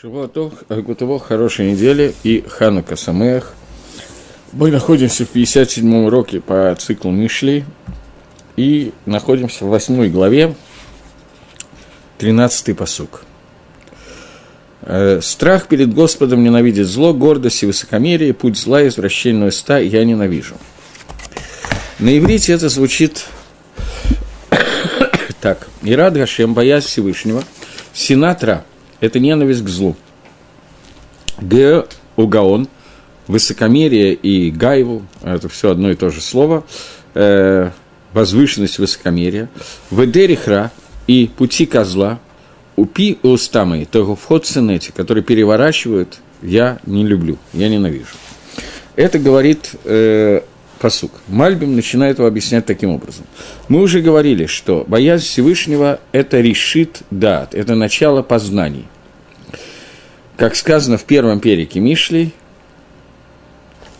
[0.00, 3.54] Шивотов, Гутово, хорошей недели и Ханука Самех.
[4.52, 7.64] Мы находимся в 57-м уроке по циклу Мишли
[8.56, 10.56] и находимся в 8 главе,
[12.18, 13.22] 13-й посук.
[14.82, 20.04] Э, «Страх перед Господом ненавидит зло, гордость и высокомерие, путь зла и извращенного ста я
[20.04, 20.56] ненавижу».
[22.00, 23.26] На иврите это звучит
[25.40, 25.68] так.
[25.82, 27.44] «Ирад Гашем, боязнь Всевышнего,
[27.92, 28.64] синатра–
[29.04, 29.96] это ненависть к злу.
[31.40, 31.86] Г.
[32.16, 32.68] Угаон,
[33.26, 36.64] высокомерие и гайву, это все одно и то же слово,
[37.14, 37.70] э,
[38.12, 39.48] возвышенность высокомерия,
[39.90, 40.70] ведерихра
[41.06, 42.20] и пути козла,
[42.76, 48.14] упи устамы, того вход синети, которые переворачивают, я не люблю, я ненавижу.
[48.94, 50.42] Это говорит э,
[50.84, 51.12] посук.
[51.28, 53.24] Мальбим начинает его объяснять таким образом.
[53.68, 58.84] Мы уже говорили, что боязнь Всевышнего– это решит дат, это начало познаний.
[60.36, 62.32] Как сказано в первом перике Мишли,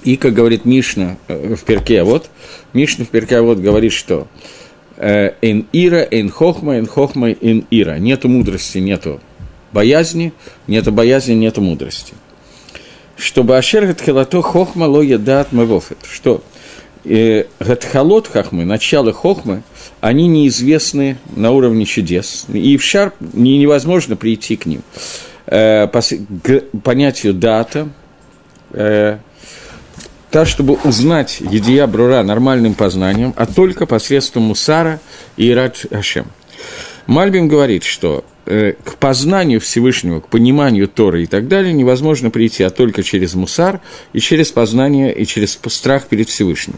[0.02, 2.28] и, как говорит Мишна э, в перке, вот,
[2.74, 4.28] Мишна в перке, вот говорит, что
[4.98, 7.96] э, «эн ира, эн хохма, эн хохма, эн ира».
[7.96, 9.22] Нету мудрости, нету
[9.72, 10.34] боязни,
[10.66, 12.12] нету боязни, нету мудрости.
[13.16, 15.96] Чтобы ашер гатхилато хохма ло ядат мевофет.
[16.02, 16.42] Что
[17.04, 19.62] э, гатхалот хохмы, начало хохмы,
[20.00, 24.82] они неизвестны на уровне чудес, и в шар невозможно прийти к ним
[25.46, 27.88] э, к понятию дата,
[28.72, 29.18] э,
[30.30, 34.98] так, чтобы узнать Едия Брура нормальным познанием, а только посредством Мусара
[35.36, 36.26] и Ират Хашем.
[37.06, 42.70] Мальбим говорит, что к познанию Всевышнего, к пониманию Торы и так далее невозможно прийти, а
[42.70, 43.80] только через Мусар
[44.12, 46.76] и через познание и через страх перед Всевышним.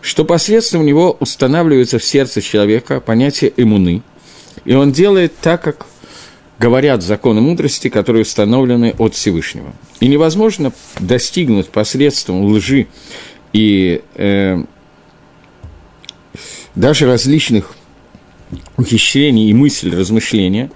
[0.00, 4.02] Что посредством него устанавливается в сердце человека понятие эмуны,
[4.64, 5.86] и он делает так, как
[6.58, 9.72] говорят законы мудрости, которые установлены от Всевышнего.
[10.00, 12.86] И невозможно достигнуть посредством лжи
[13.52, 14.58] и э,
[16.74, 17.74] даже различных
[18.76, 20.70] ухищрений и мыслей, размышления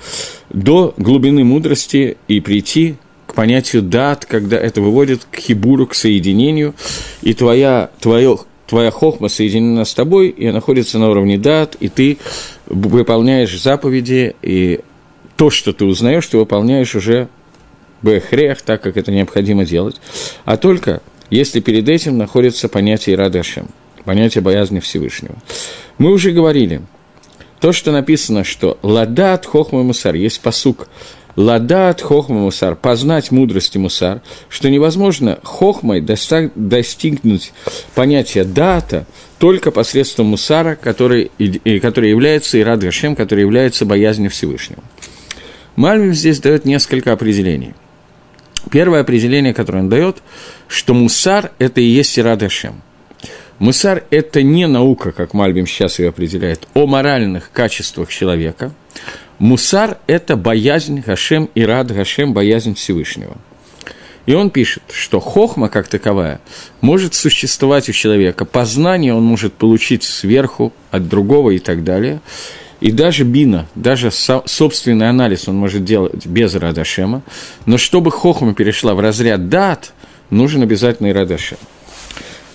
[0.50, 2.96] до глубины мудрости и прийти
[3.26, 6.74] к понятию дат, когда это выводит к хибуру, к соединению,
[7.22, 12.18] и твоя, твое, твоя хохма соединена с тобой, и находится на уровне дат, и ты
[12.66, 14.80] выполняешь заповеди, и
[15.36, 17.28] то, что ты узнаешь, ты выполняешь уже
[18.02, 20.00] бехрех, так как это необходимо делать,
[20.44, 21.00] а только
[21.30, 23.68] если перед этим находится понятие Радашем,
[24.04, 25.36] понятие боязни Всевышнего.
[25.96, 26.82] Мы уже говорили,
[27.62, 30.88] то, что написано, что «ладат хохма мусар», есть посук
[31.36, 37.52] «ладат хохма мусар», познать мудрость и мусар, что невозможно хохмой достигнуть
[37.94, 39.06] понятия дата
[39.38, 41.30] только посредством мусара, который,
[41.80, 44.82] который является и Радгашем, который является боязнью Всевышнего.
[45.76, 47.74] Мальбим здесь дает несколько определений.
[48.72, 50.16] Первое определение, которое он дает,
[50.66, 52.82] что мусар– это и есть Ирадашем.
[53.58, 58.72] Мусар– это не наука, как Мальбим сейчас ее определяет, о моральных качествах человека.
[59.38, 63.36] Мусар– это боязнь Гашем и Рад Гашем, боязнь Всевышнего.
[64.26, 66.40] И он пишет, что хохма, как таковая,
[66.80, 72.20] может существовать у человека, познание он может получить сверху, от другого и так далее–
[72.82, 77.22] и даже бина, даже со, собственный анализ он может делать без Радашема,
[77.64, 79.92] но чтобы хохма перешла в разряд дат,
[80.30, 81.58] нужен обязательно и Радашем.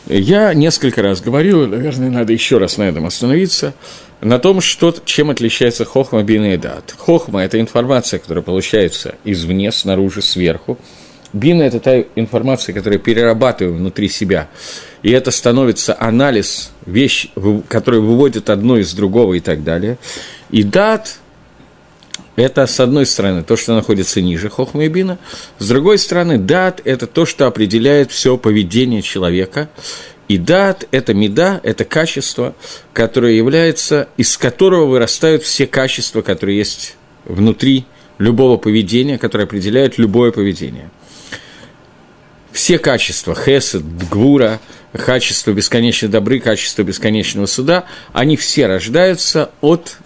[0.09, 3.73] Я несколько раз говорил, наверное, надо еще раз на этом остановиться,
[4.22, 6.95] на том, что, чем отличается хохма, бина и дат.
[6.97, 10.78] Хохма– это информация, которая получается извне, снаружи, сверху.
[11.34, 14.47] Бина– это та информация, которую перерабатываем внутри себя.
[15.03, 17.28] И это становится анализ, вещь,
[17.68, 19.97] которая выводит одно из другого и так далее.
[20.51, 21.19] И дат–
[22.38, 25.18] это, с одной стороны, то, что находится ниже хохма и бина.
[25.59, 29.70] С другой стороны, дат– это то, что определяет все поведение человека.
[30.30, 32.56] И дат– это меда, это качество,
[32.94, 37.86] которое является, из которого вырастают все качества, которые есть внутри
[38.18, 40.90] любого поведения, которое определяет любое поведение–
[42.57, 44.60] все качества, хесед, гвура,
[44.92, 49.98] качество бесконечной добры, качество бесконечного суда, они все рождаются от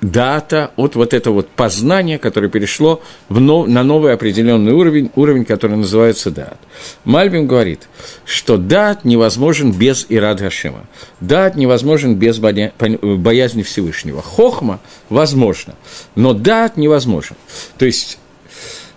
[0.00, 5.44] дата, от вот этого вот познания, которое перешло в нов, на новый определенный уровень, уровень,
[5.44, 6.58] который называется дат.
[7.04, 7.88] Мальбим говорит,
[8.24, 10.84] что дат невозможен без Ирад Гашема.
[11.20, 14.22] Дат невозможен без боязни Всевышнего.
[14.22, 15.74] Хохма возможно,
[16.14, 17.36] но дат невозможен.
[17.78, 18.18] То есть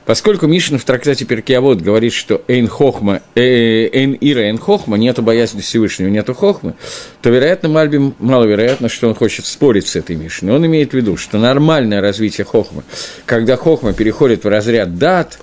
[0.06, 5.22] Поскольку Мишна в трактате Перкиавод говорит, что «эйн хохма», э, «эйн ира эйн хохма», нету
[5.22, 6.74] боязни Всевышнего, нету хохмы,
[7.22, 10.56] то, вероятно, Мальбим, маловероятно, что он хочет спорить с этой Мишной.
[10.56, 12.84] Он имеет в виду, что нормальное развитие хохмы,
[13.26, 15.38] когда хохма переходит в разряд дат,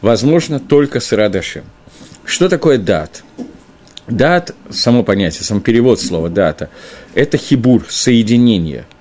[0.00, 1.64] возможно только с Ирадашем.
[2.24, 3.24] Что такое дат?
[4.06, 6.70] Дат, само понятие, сам перевод слова дата,
[7.14, 8.84] это хибур, соединение–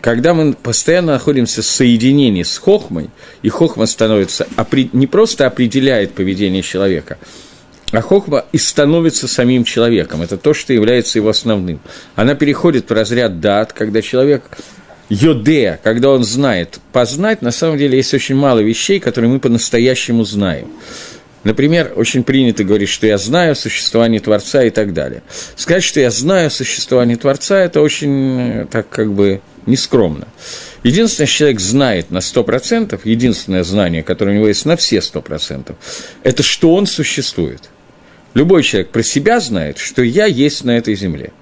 [0.00, 3.10] когда мы постоянно находимся в соединении с хохмой,
[3.42, 4.46] и хохма становится,
[4.92, 7.18] не просто определяет поведение человека,
[7.92, 10.22] а хохма и становится самим человеком.
[10.22, 11.80] Это то, что является его основным.
[12.14, 14.42] Она переходит в разряд дат, когда человек
[15.08, 16.80] йодея, когда он знает.
[16.92, 20.68] Познать, на самом деле, есть очень мало вещей, которые мы по-настоящему знаем.
[21.44, 25.22] Например, очень принято говорить, что я знаю о существовании Творца и так далее.
[25.54, 30.28] Сказать, что я знаю о существовании Творца, это очень э, так как бы нескромно.
[30.82, 35.74] Единственное, что человек знает на 100%, единственное знание, которое у него есть на все 100%,
[36.22, 37.70] это что он существует.
[38.34, 41.32] Любой человек про себя знает, что я есть на этой земле.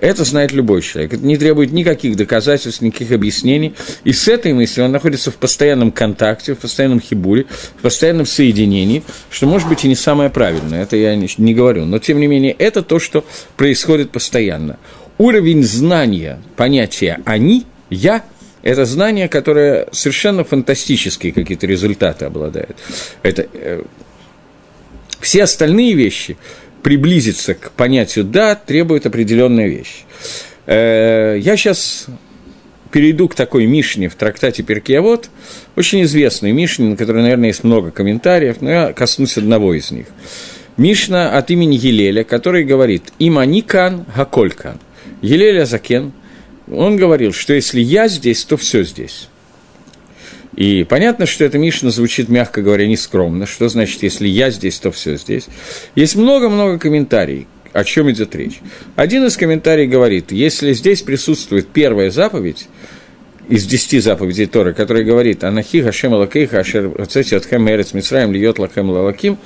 [0.00, 1.12] Это знает любой человек.
[1.12, 3.74] Это не требует никаких доказательств, никаких объяснений.
[4.04, 7.44] И с этой мыслью он находится в постоянном контакте, в постоянном хибуре,
[7.76, 11.84] в постоянном соединении, что может быть и не самое правильное, это я не, не говорю.
[11.84, 13.24] Но, тем не менее, это то, что
[13.56, 14.78] происходит постоянно
[15.20, 18.24] уровень знания понятия «они», «я»–
[18.62, 22.76] это знание, которое совершенно фантастические какие-то результаты обладает.
[23.22, 23.82] Это, э,
[25.20, 26.38] все остальные вещи
[26.82, 30.04] приблизиться к понятию «да» требуют определенная вещь.
[30.64, 32.06] Э, я сейчас
[32.90, 35.28] перейду к такой Мишне в трактате Перкиавод,
[35.76, 40.06] очень известной Мишне, на которой, наверное, есть много комментариев, но я коснусь одного из них.
[40.78, 44.80] Мишна от имени Елеля, который говорит «Иманикан Гаколькан».
[45.22, 46.12] Елеля Закен,
[46.70, 49.28] он говорил, что если я здесь, то все здесь.
[50.56, 53.46] И понятно, что эта Мишна звучит, мягко говоря, нескромно.
[53.46, 55.46] Что значит, если я здесь, то все здесь?
[55.94, 58.60] Есть много-много комментариев, о чем идет речь.
[58.96, 62.68] Один из комментариев говорит, если здесь присутствует первая заповедь,
[63.50, 68.60] из десяти заповедей Торы, который говорит «Анахи Хашем Алакейха Ашер Ацети Атхем Эрец Мицраем Льет
[68.60, 69.38] Лахем Лалаким»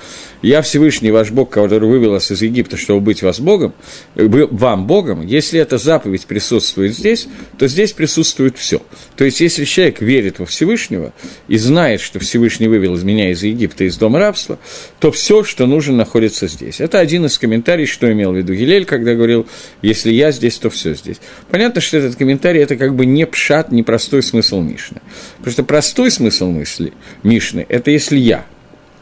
[0.42, 3.72] «Я Всевышний ваш Бог, который вывел вас из Египта, чтобы быть вас Богом,
[4.14, 5.26] вам Богом».
[5.26, 8.82] Если эта заповедь присутствует здесь, то здесь присутствует все.
[9.16, 11.14] То есть, если человек верит во Всевышнего
[11.48, 14.58] и знает, что Всевышний вывел меня из Египта, из дома рабства,
[14.98, 16.78] то все, что нужно, находится здесь.
[16.78, 19.46] Это один из комментариев, что имел в виду Гилель, когда говорил
[19.80, 21.22] «Если я здесь, то все здесь».
[21.50, 25.00] Понятно, что этот комментарий– это как бы не пшат, не простой смысл Мишны.
[25.36, 26.92] Потому что простой смысл мысли
[27.22, 28.44] Мишны– это если я.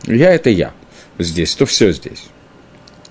[0.06, 0.74] Я– это я
[1.18, 2.24] здесь, то все здесь.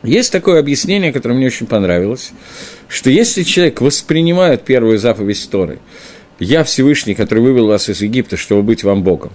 [0.04, 2.34] Есть такое объяснение, которое мне очень понравилось,
[2.88, 5.80] что если человек воспринимает первую заповедь Торы,
[6.38, 9.32] «Я Всевышний, который вывел вас из Египта, чтобы быть вам Богом»,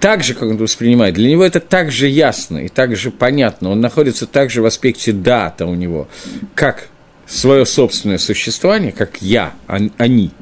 [0.00, 3.12] так же, как он это воспринимает, для него это так же ясно и так же
[3.12, 6.08] понятно, он находится также в аспекте дата у него,
[6.56, 6.88] как
[7.28, 10.32] свое собственное существование, как я, а они–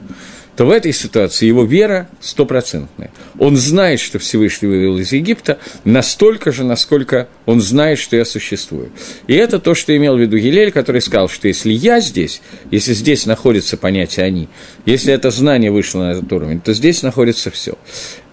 [0.58, 3.12] то в этой ситуации его вера стопроцентная.
[3.38, 8.90] Он знает, что Всевышний вывел из Египта, настолько же, насколько он знает, что я существую.
[9.28, 12.92] И это то, что имел в виду Гилель, который сказал, что если я здесь, если
[12.92, 14.48] здесь находится понятие «они»,
[14.84, 17.78] если это знание вышло на этот уровень, то здесь находится все.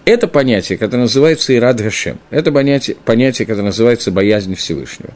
[0.06, 2.20] Это понятие, которое называется Ирад Гашем.
[2.30, 5.10] Это понятие, понятие, которое называется боязнь Всевышнего.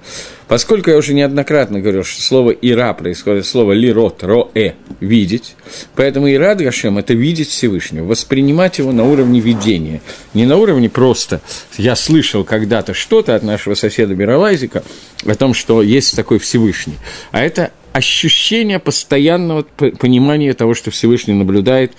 [0.49, 5.55] Поскольку я уже неоднократно говорил, что слово «ира» происходит слово «лирот», «ро-э»– «видеть»,
[5.95, 10.03] поэтому Ирад Гашем– это видеть Всевышнего, воспринимать его на уровне видения,
[10.35, 11.41] не на уровне просто
[11.79, 14.83] «я слышал когда-то что-то от нашего соседа Мировайзика
[15.25, 16.97] о том, что есть такой Всевышний»,
[17.31, 21.93] а это ощущение постоянного понимания того, что Всевышний наблюдает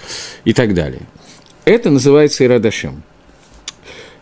[0.43, 1.01] и так далее.
[1.65, 3.03] Это называется Ирадашем.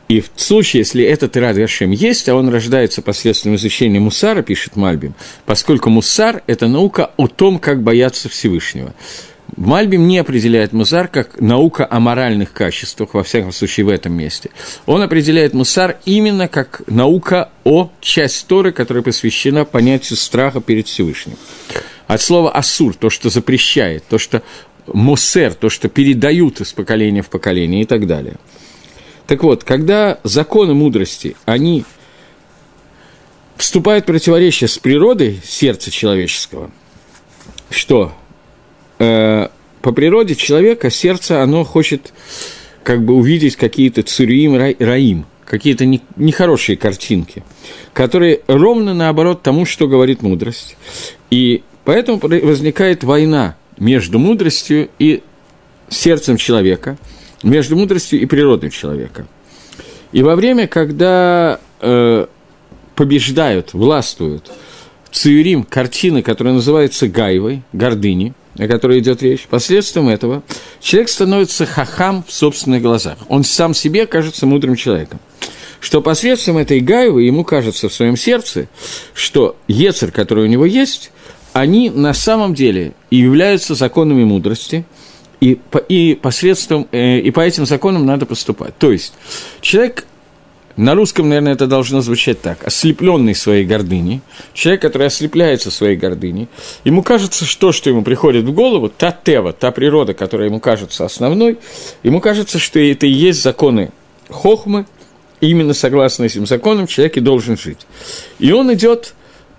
[0.10, 4.76] И в случае, если этот Ирад Гашем есть, а он рождается посредством изучения Мусара, пишет
[4.76, 5.14] Мальбим,
[5.46, 8.96] поскольку Мусар– это наука о том, как бояться Всевышнего.
[9.56, 14.50] Мальбим не определяет Мусар как наука о моральных качествах, во всяком случае в этом месте.
[14.88, 21.36] Он определяет Мусар именно как наука о часть Торы, которая посвящена понятию страха перед Всевышним.
[22.08, 24.42] От слова «асур»– то, что запрещает, то, что
[24.94, 28.38] мосер, то, что передают из поколения в поколение и так далее.
[29.28, 31.86] Так вот, когда законы мудрости, они
[33.58, 36.72] вступают в противоречие с природой сердца человеческого,
[37.70, 38.14] что
[38.98, 39.50] э,
[39.82, 42.14] по природе человека сердце, оно хочет
[42.84, 47.44] как бы увидеть какие-то цуриим, раим, какие-то нехорошие картинки,
[47.94, 50.78] которые ровно наоборот тому, что говорит мудрость.
[51.30, 55.24] И поэтому возникает война между мудростью и
[55.90, 56.98] сердцем человека,
[57.44, 59.28] между мудростью и природой человека.
[60.12, 62.26] И во время, когда э,
[62.96, 64.52] побеждают, властвуют
[65.12, 70.44] Циюрим, картины, которая называется Гаевой, гордыни, о которой идет речь, последствием этого
[70.82, 73.18] человек становится хахам в собственных глазах.
[73.28, 75.20] Он сам себе кажется мудрым человеком.
[75.80, 78.68] Что посредством этой Гаевы ему кажется в своем сердце,
[79.14, 81.12] что Ецер, который у него есть,
[81.54, 84.86] они на самом деле и являются законами мудрости,
[85.42, 88.78] и, и посредством, э, и по этим законам надо поступать.
[88.78, 89.14] То есть
[89.62, 90.06] человек
[90.76, 92.66] на русском, наверное, это должно звучать так.
[92.66, 94.22] Ослепленный своей гордыней,
[94.54, 96.48] человек, который ослепляется своей гордыней,
[96.86, 101.04] ему кажется, что, что ему приходит в голову, та тева, та природа, которая ему кажется
[101.04, 101.58] основной,
[102.04, 103.92] ему кажется, что это и есть законы
[104.30, 104.86] хохмы,
[105.42, 107.80] и именно согласно этим законам человек и должен жить.
[108.40, 109.16] И он идет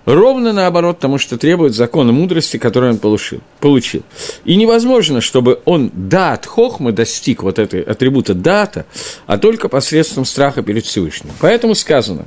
[0.06, 3.40] Ровно наоборот тому, что требует закона мудрости, который он получил.
[3.60, 4.02] получил.
[4.44, 8.86] И невозможно, чтобы он дат хохмы достиг вот этой атрибута дата,
[9.26, 11.32] а только посредством страха перед Всевышним.
[11.40, 12.26] Поэтому сказано,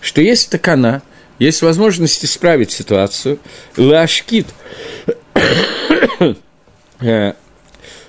[0.00, 1.02] что есть такана,
[1.38, 3.38] есть возможность исправить ситуацию,
[3.76, 4.46] лашкит,
[7.00, 7.34] э,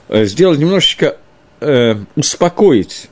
[0.10, 1.18] сделать немножечко,
[1.60, 3.10] э, успокоить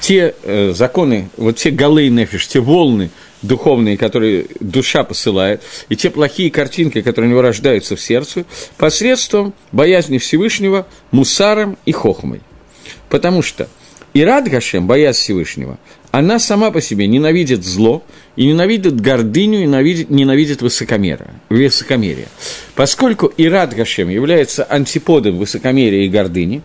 [0.00, 3.10] те э, законы, вот те голы нефиш, те волны,
[3.42, 8.44] духовные, которые душа посылает, и те плохие картинки, которые у него рождаются в сердце,
[8.76, 12.40] посредством боязни Всевышнего, мусаром и хохмой.
[13.08, 13.68] Потому что
[14.14, 15.78] Ирад Гашем, боязнь Всевышнего,
[16.10, 18.02] она сама по себе ненавидит зло
[18.34, 22.26] и ненавидит гордыню, и ненавидит, ненавидит высокомерие, высокомерие.
[22.74, 26.62] Поскольку Ирад Гашем является антиподом высокомерия и гордыни,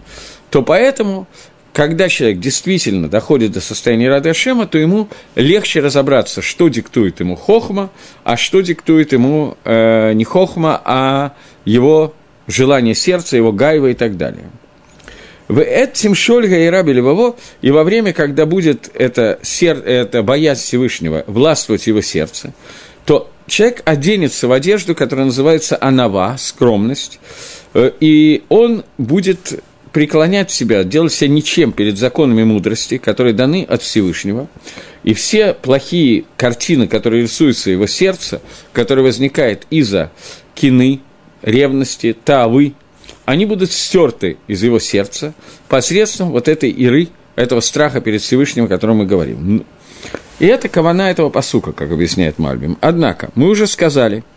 [0.50, 1.28] то поэтому
[1.76, 7.36] когда человек действительно доходит до состояния Рады Ашема, то ему легче разобраться, что диктует ему
[7.36, 7.92] Хохма,
[8.24, 11.34] а что диктует ему э, не Хохма, а
[11.66, 12.14] его
[12.48, 14.46] желание сердца, его гайва и так далее.
[15.50, 20.62] В этим шольга и раби левово, и во время, когда будет это, сер, это боязнь
[20.62, 22.54] Всевышнего властвовать его сердце,
[23.06, 27.20] то человек оденется в одежду, которая называется анава, скромность,
[27.74, 29.62] э, и он будет
[29.96, 34.50] преклонять себя, делать себя ничем перед законами мудрости, которые даны от Всевышнего,
[35.04, 38.42] и все плохие картины, которые рисуются его сердце,
[38.74, 40.12] которые возникают из-за
[40.54, 41.00] кины,
[41.42, 42.74] ревности, тавы,
[43.24, 45.34] они будут стерты из его сердца
[45.70, 49.66] посредством вот этой иры, этого страха перед Всевышним, о котором мы говорим.
[50.40, 52.78] И это кавана этого посука, как объясняет Мальбим.
[52.82, 54.26] Однако, мы уже сказали–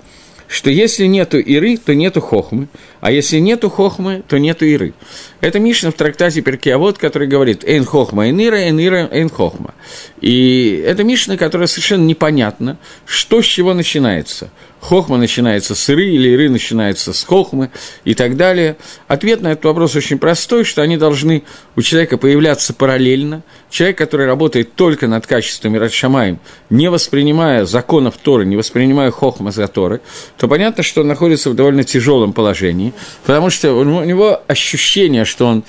[0.49, 2.69] что если нету иры, то нету хохмы,
[3.01, 4.95] а если нету хохмы, то нету иры.
[5.41, 9.75] Это Мишна в трактате Перкиавод, который говорит «Эйн хохма, эйн ира, эйн ира, эйн хохма».
[10.21, 14.51] И это Мишна, которая совершенно непонятно, что с чего начинается–
[14.81, 17.71] Хохма начинается с Иры, или Иры начинается с Хохмы
[18.05, 18.77] и так далее.
[19.09, 21.43] Ответ на этот вопрос очень простой, что они должны
[21.75, 23.43] у человека появляться параллельно.
[23.71, 26.39] Человек, который работает только над качествами Радшамаем,
[26.71, 30.01] не воспринимая законов Торы, не воспринимая Хохма за Торы,
[30.39, 32.88] то понятно, что он находится в довольно тяжелом положении,
[33.25, 35.65] потому что у него ощущение, что он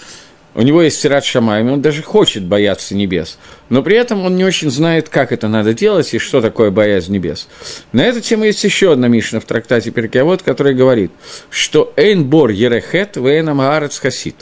[0.56, 3.38] у него есть Сират Шамайм, он даже хочет бояться небес,
[3.70, 7.14] но при этом он не очень знает, как это надо делать и что такое боязнь
[7.14, 7.48] небес.
[7.92, 11.12] На эту тему есть еще одна Мишна в трактате Перкиавод, которая говорит,
[11.52, 14.36] что «Эйн бор ерехет, вейн амгарец хасид».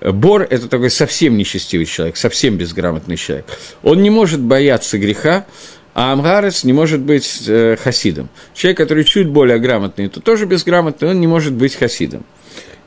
[0.00, 3.46] Бор– это такой совсем нечестивый человек, совсем безграмотный человек.
[3.82, 5.46] Он не может бояться греха,
[5.94, 8.28] а Амгарец не может быть э, хасидом.
[8.52, 12.24] Человек, который чуть более грамотный, то тоже безграмотный, он не может быть хасидом.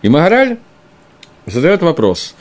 [0.02, 0.58] И Магараль
[1.46, 2.36] задает вопрос.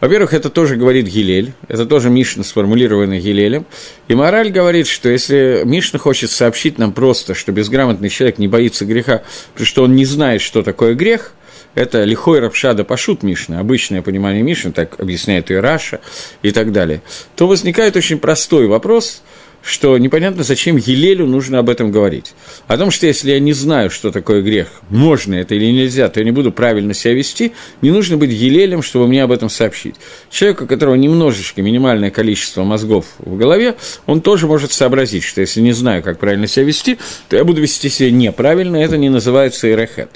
[0.00, 3.66] Во-первых, это тоже говорит Гилель, это тоже Мишна, сформулированный Гилелем.
[4.08, 8.84] И мораль говорит, что если Мишна хочет сообщить нам просто, что безграмотный человек не боится
[8.84, 11.34] греха, потому что он не знает, что такое грех,
[11.76, 16.00] это лихой рапшада пашут Мишна, обычное понимание Мишны, так объясняет и Раша
[16.42, 17.00] и так далее,
[17.36, 19.22] то возникает очень простой вопрос–
[19.62, 22.34] что непонятно, зачем Елелю нужно об этом говорить.
[22.66, 26.20] О том, что если я не знаю, что такое грех, можно это или нельзя, то
[26.20, 29.94] я не буду правильно себя вести, не нужно быть Елелем, чтобы мне об этом сообщить.
[30.30, 33.76] Человек, у которого немножечко минимальное количество мозгов в голове,
[34.06, 37.60] он тоже может сообразить, что если не знаю, как правильно себя вести, то я буду
[37.60, 40.10] вести себя неправильно, это не называется эрехет.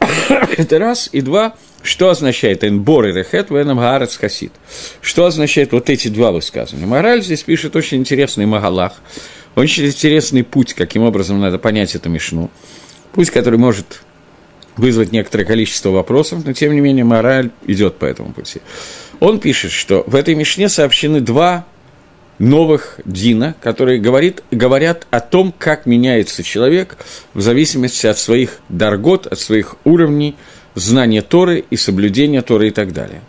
[0.56, 1.08] Это раз.
[1.12, 4.52] И два– что означает «энбор и рехет венам гаарец хасид»?
[5.00, 6.86] Что означает вот эти два высказывания?
[6.86, 9.00] Мораль здесь пишет очень интересный Магалах,
[9.54, 12.50] очень интересный путь, каким образом надо понять эту мишну.
[13.12, 14.02] Путь, который может
[14.76, 18.60] вызвать некоторое количество вопросов, но тем не менее мораль идет по этому пути.
[19.18, 21.66] Он пишет, что в этой мишне сообщены два
[22.38, 26.96] новых Дина, которые говорит, говорят о том, как меняется человек
[27.34, 30.36] в зависимости от своих даргот, от своих уровней–
[30.74, 33.22] знание Торы и соблюдение Торы и так далее.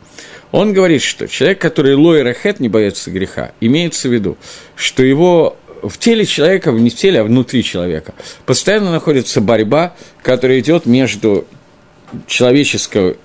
[0.51, 4.37] Он говорит, что человек, который лой рахет, не боится греха, имеется в виду,
[4.75, 8.13] что его в теле человека, не в теле, а внутри человека,
[8.45, 11.47] постоянно находится борьба, которая идет между
[12.27, 13.15] человеческого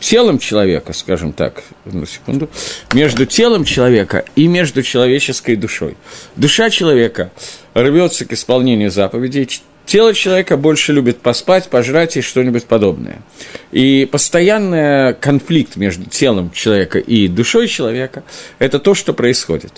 [0.00, 2.50] телом человека, скажем так, одну секунду,
[2.92, 5.96] между телом человека и между человеческой душой.
[6.34, 7.30] Душа человека
[7.74, 9.48] рвется к исполнению заповедей,
[9.86, 13.22] Тело человека больше любит поспать, пожрать и что-нибудь подобное.
[13.70, 18.24] И постоянный конфликт между телом человека и душой человека–
[18.58, 19.74] это то, что происходит.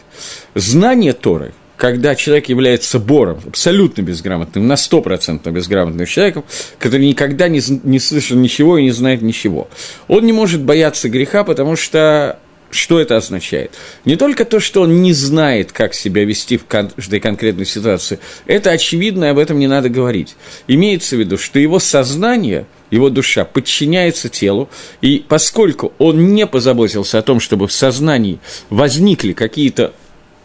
[0.54, 6.44] Знание Торы, когда человек является бором, абсолютно безграмотным, на 100% безграмотным человеком,
[6.78, 9.68] который никогда не, не слышал ничего и не знает ничего,
[10.08, 12.38] он не может бояться греха, потому что
[12.70, 13.72] что это означает?
[14.04, 18.70] Не только то, что он не знает, как себя вести в каждой конкретной ситуации, это
[18.70, 20.36] очевидно, об этом не надо говорить.
[20.66, 24.68] Имеется в виду, что его сознание, его душа подчиняется телу,
[25.00, 29.94] и поскольку он не позаботился о том, чтобы в сознании возникли какие-то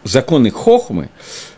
[0.02, 1.10] законы хохмы,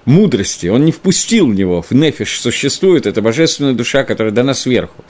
[0.07, 5.05] мудрости, он не впустил в него, в нефиш существует, это божественная душа, которая дана сверху.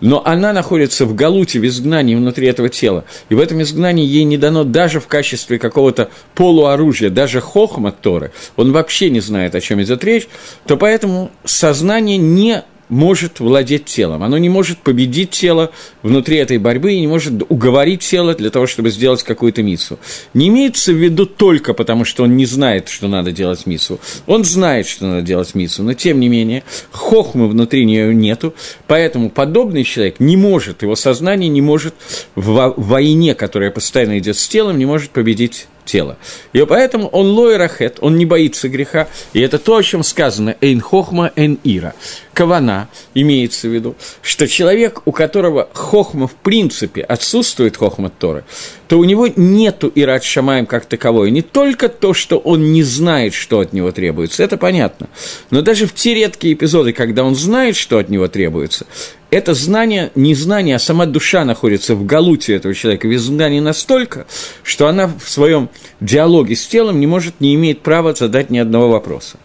[0.00, 3.04] Но она находится в галуте, в изгнании внутри этого тела.
[3.28, 8.32] И в этом изгнании ей не дано даже в качестве какого-то полуоружия, даже хохма Торы,
[8.56, 10.28] он вообще не знает, о чем идет речь,
[10.66, 14.22] то поэтому сознание не может владеть телом.
[14.22, 15.70] Оно не может победить тело
[16.02, 19.98] внутри этой борьбы и не может уговорить тело для того, чтобы сделать какую-то мицу.
[20.34, 24.00] Не имеется в виду только потому, что он не знает, что надо делать мицу.
[24.26, 28.54] Он знает, что надо делать мицу, но тем не менее хохмы внутри нее нету,
[28.86, 31.94] поэтому подобный человек не может, его сознание не может
[32.34, 36.18] в войне, которая постоянно идет с телом, не может победить тело.
[36.52, 40.56] И поэтому он лой рахет, он не боится греха, и это то, о чем сказано
[40.60, 41.94] «эйн хохма, эйн ира».
[42.40, 48.44] Кавана имеется в виду, что человек, у которого хохма в принципе отсутствует хохма Торы,
[48.88, 51.30] то у него нету ират шамаем как таковой.
[51.32, 55.08] Не только то, что он не знает, что от него требуется, это понятно,
[55.50, 58.86] но даже в те редкие эпизоды, когда он знает, что от него требуется,
[59.28, 64.26] это знание, не знание, а сама душа находится в галуте этого человека, в изгнании настолько,
[64.62, 65.68] что она в своем
[66.00, 69.36] диалоге с телом не может, не имеет права задать ни одного вопроса.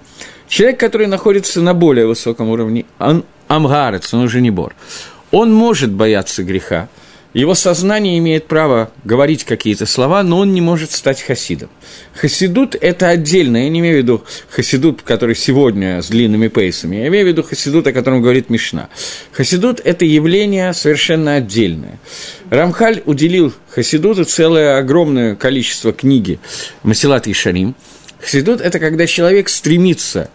[0.48, 4.76] Человек, который находится на более высоком уровне, он амгарец, он уже не бор,
[5.32, 6.88] он может бояться греха,
[7.36, 11.70] его сознание имеет право говорить какие-то слова, но он не может стать хасидом.
[12.14, 17.08] Хасидут– это отдельно, я не имею в виду хасидут, который сегодня с длинными пейсами, я
[17.08, 18.88] имею в виду хасидут, о котором говорит Мишна.
[19.34, 22.00] Хасидут– это явление совершенно отдельное.
[22.52, 26.40] Рамхаль уделил хасидуту целое огромное количество книги
[26.84, 27.76] Масилат и Шарим.
[28.22, 30.30] Хасидут– это когда человек стремится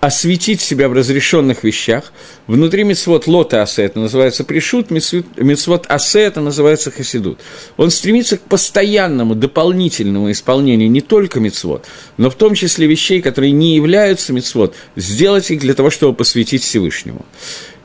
[0.00, 2.12] осветить себя в разрешенных вещах.
[2.46, 7.38] Внутри мецвод лота асе это называется пришут, мецвод асе это называется хасидут.
[7.76, 11.86] Он стремится к постоянному, дополнительному исполнению не только мецвод,
[12.16, 16.62] но в том числе вещей, которые не являются мецвод, сделать их для того, чтобы посвятить
[16.62, 17.24] Всевышнему.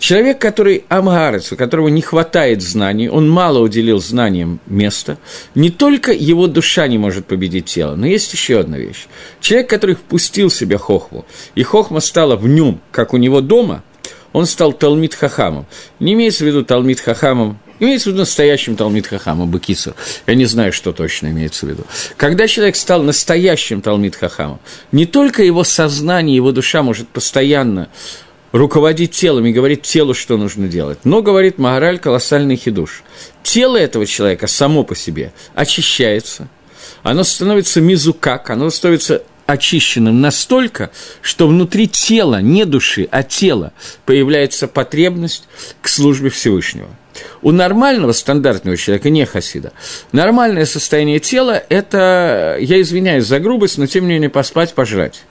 [0.06, 5.18] Человек, который амгарец, у которого не хватает знаний, он мало уделил знаниям места,
[5.56, 9.08] не только его душа не может победить тело, но есть еще одна вещь.
[9.42, 13.84] Человек, который впустил в себя хохму, и хохма стала в нем, как у него дома,
[14.32, 15.66] он стал Талмит Хахамом.
[16.00, 19.96] Не имеется в виду Талмит Хахамом Имеется в виду настоящим Талмит Хахамом, Бакису.
[20.28, 21.84] Я не знаю, что точно имеется в виду.
[22.16, 24.60] Когда человек стал настоящим Талмит Хахамом,
[24.94, 27.90] не только его сознание, его душа может постоянно
[28.56, 31.00] руководить телом и говорит телу, что нужно делать.
[31.04, 33.04] Но, говорит Магараль, колоссальный хидуш.
[33.44, 36.48] Тело этого человека само по себе очищается,
[37.04, 43.74] оно становится мизукак, оно становится очищенным настолько, что внутри тела, не души, а тела,
[44.06, 45.48] появляется потребность
[45.82, 46.90] к службе Всевышнего.
[47.42, 49.72] У нормального, стандартного человека, не хасида,
[50.12, 55.24] нормальное состояние тела– это, я извиняюсь за грубость, но тем не менее поспать, пожрать.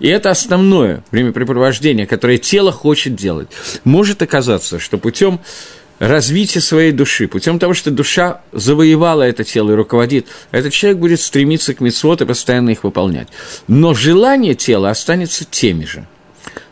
[0.00, 3.48] И это основное времяпрепровождение, которое тело хочет делать.
[3.84, 5.40] Может оказаться, что путем
[5.98, 11.20] развития своей души, путем того, что душа завоевала это тело и руководит, этот человек будет
[11.20, 13.28] стремиться к митцвот и постоянно их выполнять.
[13.66, 16.06] Но желание тела останется теми же–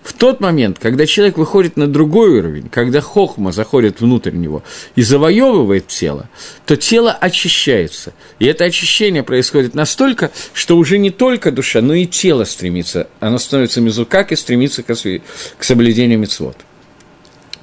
[0.07, 4.63] в тот момент, когда человек выходит на другой уровень, когда хохма заходит внутрь него
[4.95, 6.31] и завоевывает тело,
[6.65, 8.13] то тело очищается.
[8.39, 13.39] И это очищение происходит настолько, что уже не только душа, но и тело стремится, оно
[13.39, 16.57] становится мизукак и стремится к соблюдению мецвод.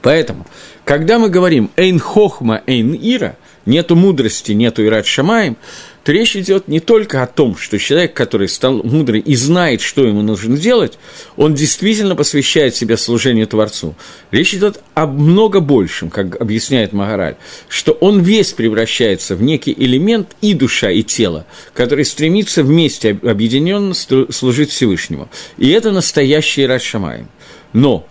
[0.02, 0.46] Поэтому,
[0.86, 5.58] когда мы говорим «эйн хохма, эйн ира», нету мудрости, нету ират шамаем,
[6.04, 10.06] то речь идет не только о том, что человек, который стал мудрый и знает, что
[10.06, 11.00] ему нужно делать,
[11.38, 13.96] он действительно посвящает себя служению Творцу.
[14.32, 17.38] Речь идет о много большем, как объясняет Магараль,
[17.70, 23.94] что он весь превращается в некий элемент и душа, и тело, который стремится вместе объединенно
[23.94, 25.30] служить Всевышнему.
[25.58, 27.30] И это настоящий Шамаем.
[27.72, 28.06] Но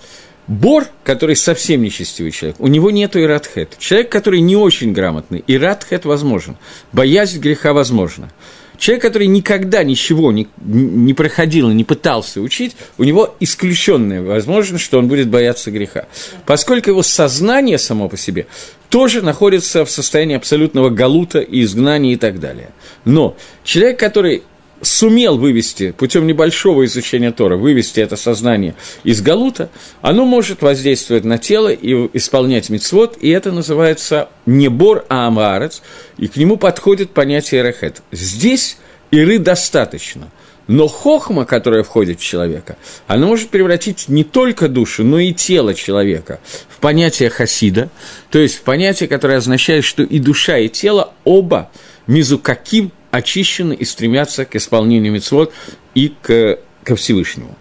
[0.48, 3.76] Бор, который совсем нечестивый человек, у него нету иратхет.
[3.78, 6.56] Человек, который не очень грамотный, иратхет возможен,
[6.92, 8.30] боязнь греха возможна.
[8.76, 14.98] Человек, который никогда ничего не, не проходил не пытался учить, у него исключенная возможность, что
[14.98, 16.06] он будет бояться греха.
[16.46, 18.48] Поскольку его сознание само по себе
[18.88, 22.70] тоже находится в состоянии абсолютного галута и изгнания и так далее.
[23.04, 24.42] Но человек, который
[24.82, 31.38] сумел вывести, путем небольшого изучения Тора, вывести это сознание из Галута, оно может воздействовать на
[31.38, 35.82] тело и исполнять мицвод, и это называется не бор, а амарец,
[36.18, 38.02] и к нему подходит понятие рехет.
[38.10, 38.76] Здесь
[39.10, 40.30] иры достаточно–
[40.66, 45.74] но хохма, которая входит в человека, она может превратить не только душу, но и тело
[45.74, 47.90] человека в понятие хасида,
[48.30, 51.70] то есть в понятие, которое означает, что и душа, и тело оба
[52.06, 55.52] мизу каким очищены и стремятся к исполнению мецвод
[55.94, 57.56] и к, ко Всевышнему.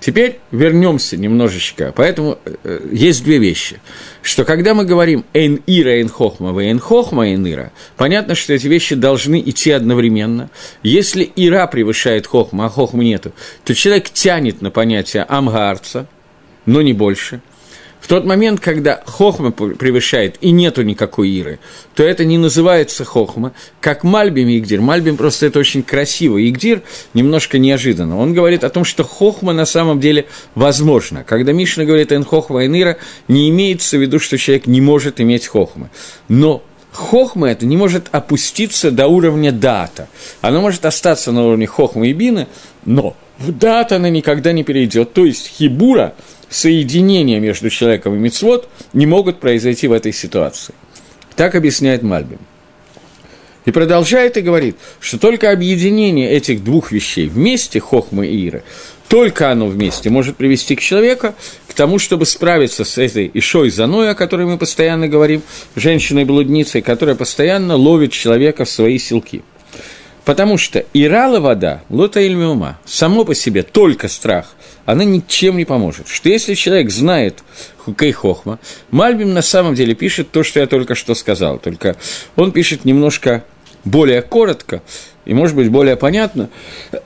[0.00, 1.94] Теперь вернемся немножечко.
[1.96, 3.80] Поэтому э, есть две вещи.
[4.20, 8.52] Что когда мы говорим «эн ира, эн хохма, в эн хохма, эн ира», понятно, что
[8.52, 10.50] эти вещи должны идти одновременно.
[10.82, 13.32] Если ира превышает хохма, а хохма нету,
[13.64, 16.06] то человек тянет на понятие амгарца,
[16.66, 17.40] но не больше–
[18.04, 21.58] в тот момент, когда хохма превышает и нету никакой иры,
[21.94, 24.82] то это не называется хохма, как Мальбим и Игдир.
[24.82, 26.36] Мальбим просто это очень красиво.
[26.46, 26.82] Игдир
[27.14, 28.18] немножко неожиданно.
[28.18, 31.24] Он говорит о том, что хохма на самом деле возможно.
[31.24, 35.18] Когда Мишна говорит «эн хохма эн ира», не имеется в виду, что человек не может
[35.22, 35.88] иметь хохмы.
[36.28, 36.62] Но
[36.92, 40.08] хохма это не может опуститься до уровня дата.
[40.42, 42.48] Оно может остаться на уровне хохмы и бины,
[42.84, 45.14] но в дат она никогда не перейдет.
[45.14, 46.12] То есть хибура–
[46.54, 50.74] соединения между человеком и мицвод не могут произойти в этой ситуации.
[51.34, 52.38] Так объясняет Мальбим.
[53.64, 58.62] И продолжает и говорит, что только объединение этих двух вещей вместе, хохма и ира,
[59.08, 61.34] только оно вместе может привести к человеку
[61.66, 65.42] к тому, чтобы справиться с этой ишой заной, о которой мы постоянно говорим,
[65.76, 69.42] женщиной-блудницей, которая постоянно ловит человека в свои силки–
[70.24, 74.54] Потому что ирала вода, лота ильмиума, само по себе только страх,
[74.86, 76.08] она ничем не поможет.
[76.08, 77.42] Что если человек знает
[77.78, 78.58] хукей хохма,
[78.90, 81.96] Мальбим на самом деле пишет то, что я только что сказал, только
[82.36, 83.44] он пишет немножко
[83.84, 84.82] более коротко
[85.26, 86.48] и, может быть, более понятно,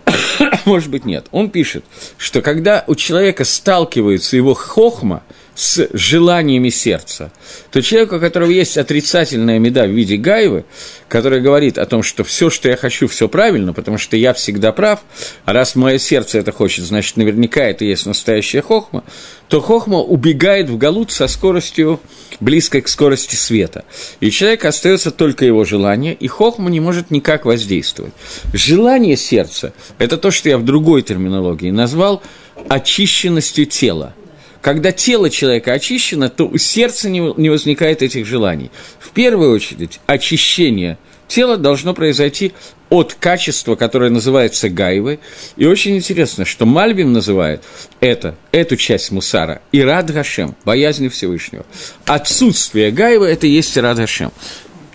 [0.65, 1.27] может быть, нет.
[1.33, 1.85] Он пишет,
[2.19, 5.23] что когда у человека сталкивается его хохма–
[5.59, 7.33] с желаниями сердца,
[7.73, 10.65] то человек, у которого есть отрицательная меда в виде гайвы,
[11.09, 14.71] которая говорит о том, что все, что я хочу, все правильно, потому что я всегда
[14.71, 15.01] прав,
[15.45, 19.03] а раз мое сердце это хочет, значит, наверняка это есть настоящая хохма,
[19.49, 21.99] то хохма убегает в галут со скоростью,
[22.39, 23.85] близкой к скорости света.
[24.21, 28.13] И человек остается только его желание, и хохма не может никак воздействовать.
[28.53, 32.23] Желание сердца– это то, что я в другой терминологии назвал
[32.69, 34.15] очищенностью тела–
[34.61, 38.71] когда тело человека очищено, то у сердца не, возникает этих желаний.
[38.99, 42.53] В первую очередь, очищение тела должно произойти
[42.91, 45.21] от качества, которое называется гайвы.
[45.57, 47.63] И очень интересно, что Мальбим называет
[48.01, 51.67] это, эту часть мусара Ирад Гашем, боязнь Всевышнего.
[52.07, 54.33] Отсутствие гайвы– это есть Ирад Гашем.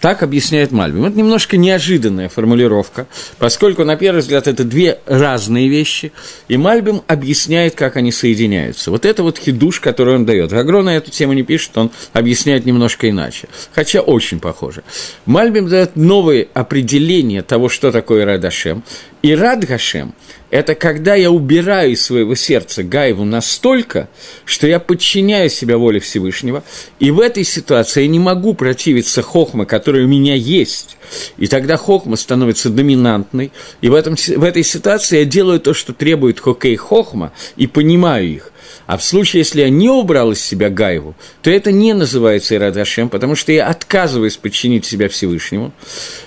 [0.03, 1.05] Так объясняет Мальбим.
[1.05, 6.11] Это немножко неожиданная формулировка, поскольку, на первый взгляд, это две разные вещи,
[6.49, 8.91] и Мальбим объясняет, как они соединяются.
[8.91, 10.51] Вот это вот хидуш, который он дает.
[10.51, 14.83] Агро на эту тему не пишет, он объясняет немножко иначе, хотя очень похоже.
[15.25, 18.83] Мальбим дает новые определения того, что такое Радашем.
[19.23, 20.13] И Рад Гашем–
[20.51, 24.09] это когда я убираю из своего сердца Гаеву настолько,
[24.43, 26.62] что я подчиняю себя воле Всевышнего,
[26.99, 30.97] и в этой ситуации я не могу противиться хохма, который у меня есть,
[31.38, 35.93] и тогда хохма становится доминантной, и в, этом, в этой ситуации я делаю то, что
[35.93, 38.52] требует хокей хохма, и понимаю их.
[38.85, 42.73] А в случае, если я не убрал из себя Гаеву, то это не называется Ирад
[43.09, 45.71] потому что я отказываюсь подчинить себя Всевышнему.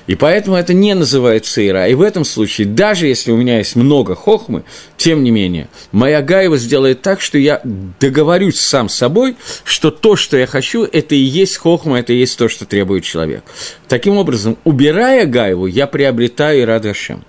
[0.06, 1.88] И поэтому это не называется Ира.
[1.88, 4.64] И в этом случае, даже если у меня есть много хохмы,
[4.96, 10.16] тем не менее, моя Гаева сделает так, что я договорюсь сам с собой, что то,
[10.16, 13.44] что я хочу, это и есть хохма, это и есть то, что требует человек.
[13.88, 17.24] Таким образом, убирая Гаеву, я приобретаю Ирад Гашем.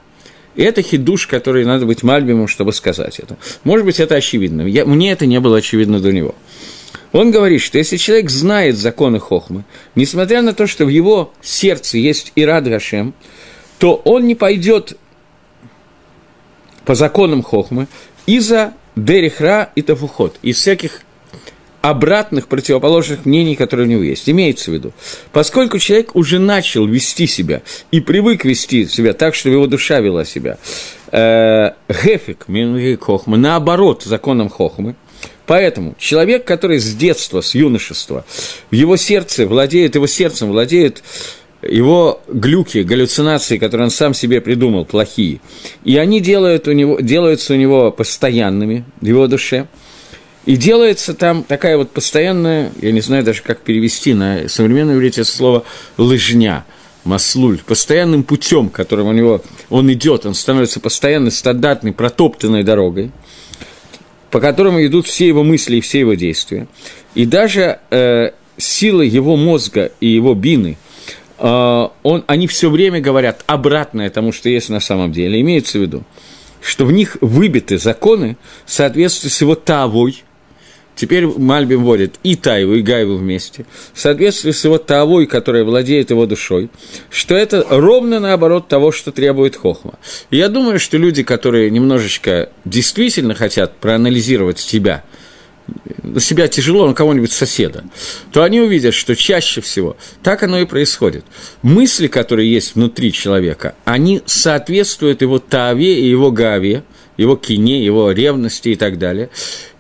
[0.58, 3.38] Это хидуш, который надо быть мальбимом, чтобы сказать это.
[3.64, 4.64] Может быть, это очевидно.
[4.64, 6.36] Я, мне это не было очевидно до него.
[7.14, 9.64] Он говорит, что если человек знает законы Хохмы,
[9.96, 13.14] несмотря на то, что в его сердце есть Ирад Гашем,
[13.78, 14.98] то он не пойдет
[16.86, 17.88] по законам Хохмы
[18.26, 21.02] из-за Дерихра и Тафухот, из всяких
[21.90, 24.30] обратных противоположных мнений, которые у него есть.
[24.30, 24.92] Имеется в виду,
[25.32, 30.26] поскольку человек уже начал вести себя и привык вести себя так, чтобы его душа вела
[30.26, 30.58] себя,
[31.12, 32.48] э, Гефик,
[33.00, 34.96] Хохма, наоборот, законом Хохмы,
[35.46, 38.26] Поэтому человек, который с детства, с юношества,
[38.70, 41.04] в его сердце владеет, его сердцем владеет
[41.62, 45.40] его глюки, галлюцинации, которые он сам себе придумал, плохие,
[45.86, 49.68] и они делают у него, делаются у него постоянными в его душе–
[50.48, 55.26] и делается там такая вот постоянная, я не знаю даже, как перевести на современное это
[55.26, 55.66] слово
[55.98, 56.66] «лыжня»,
[57.04, 63.12] маслуль, постоянным путем, которым у него он идет, он становится постоянно стандартной, протоптанной дорогой,
[64.32, 66.68] по которому идут все его мысли и все его действия.
[67.14, 70.78] И даже э, сила его мозга и его бины,
[71.40, 75.42] э, он, они все время говорят обратное тому, что есть на самом деле.
[75.42, 76.04] Имеется в виду,
[76.62, 80.24] что в них выбиты законы в соответствии с его тавой,
[80.98, 86.10] Теперь Мальбим вводит и Тайву, и Гайву вместе, в соответствии с его Тавой, которая владеет
[86.10, 86.70] его душой,
[87.12, 90.00] что это ровно наоборот того, что требует Хохма.
[90.32, 95.04] Я думаю, что люди, которые немножечко действительно хотят проанализировать себя,
[96.02, 97.84] на себя тяжело, на кого-нибудь соседа,
[98.32, 101.26] то они увидят, что чаще всего так оно и происходит.
[101.62, 106.84] Мысли, которые есть внутри человека, они соответствуют его Таве и его Гаве–
[107.18, 109.30] его кине, его ревности и так далее.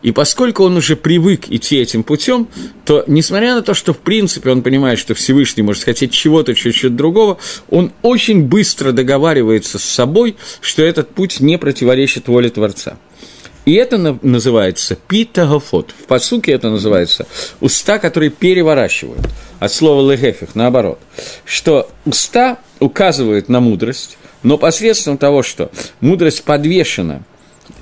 [0.02, 2.48] И поскольку он уже привык идти этим путем,
[2.86, 6.96] то, несмотря на то, что в принципе он понимает, что Всевышний может хотеть чего-то чуть-чуть
[6.96, 7.38] другого,
[7.70, 12.98] он очень быстро договаривается с собой, что этот путь не противоречит воле Творца.
[13.68, 15.92] И это называется питагафот.
[15.92, 17.28] В посуке это называется
[17.60, 19.20] уста, которые переворачивают.
[19.60, 21.00] От слова легефих, наоборот.
[21.44, 27.24] Что уста указывают на мудрость, но посредством того, что мудрость подвешена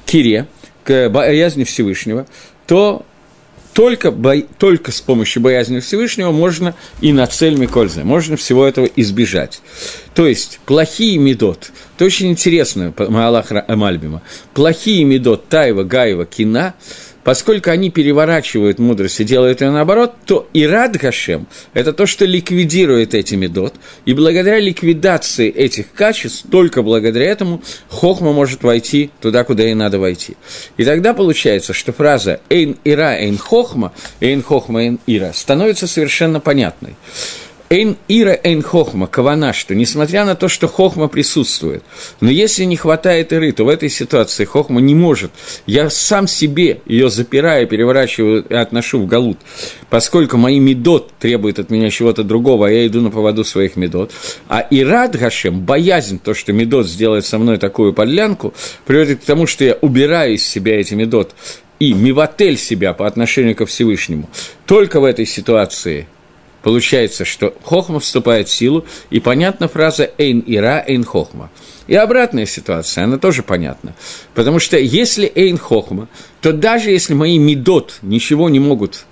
[0.06, 0.48] кире,
[0.84, 2.28] к боязни Всевышнего,
[2.68, 3.06] то
[3.74, 4.38] только, бо...
[4.41, 9.62] только с помощью боязни Всевышнего можно и на цель Микольза, можно всего этого избежать.
[10.13, 14.22] То есть, плохие медот, это очень интересно, Маалах Мальбима,
[14.54, 16.74] плохие медот Таева, Гаева, Кина–
[17.26, 22.24] поскольку они переворачивают мудрость и делают ее наоборот, то и рад Гашем– это то, что
[22.24, 23.74] ликвидирует эти медот,
[24.06, 29.98] и благодаря ликвидации этих качеств, только благодаря этому Хохма может войти туда, куда ей надо
[29.98, 30.38] войти.
[30.78, 36.40] И тогда получается, что фраза «эйн ира, эйн хохма», «эйн хохма, эйн ира» становится совершенно
[36.40, 36.96] понятной.
[37.69, 41.84] Эйн Ира Эйн Хохма, Кавана, что несмотря на то, что Хохма присутствует,
[42.21, 45.32] но если не хватает Иры, то в этой ситуации Хохма не может.
[45.65, 49.39] Я сам себе ее запираю, переворачиваю и отношу в галут,
[49.89, 54.12] поскольку мои медот требуют от меня чего-то другого, а я иду на поводу своих медот.
[54.47, 58.54] А Ирад Гашем, боязнь, то, что медот сделает со мной такую подлянку,
[58.86, 61.34] приводит к тому, что я убираю из себя эти медот
[61.80, 64.30] и мивотель себя по отношению ко Всевышнему.
[64.65, 66.08] Только в этой ситуации
[66.65, 71.51] Получается, что хохма вступает в силу, и понятна фраза «эйн ира, эйн хохма».
[71.86, 73.93] И обратная ситуация, она тоже понятна.
[74.34, 76.08] Потому что если эйн хохма,
[76.41, 79.06] то даже если мои медот ничего не могут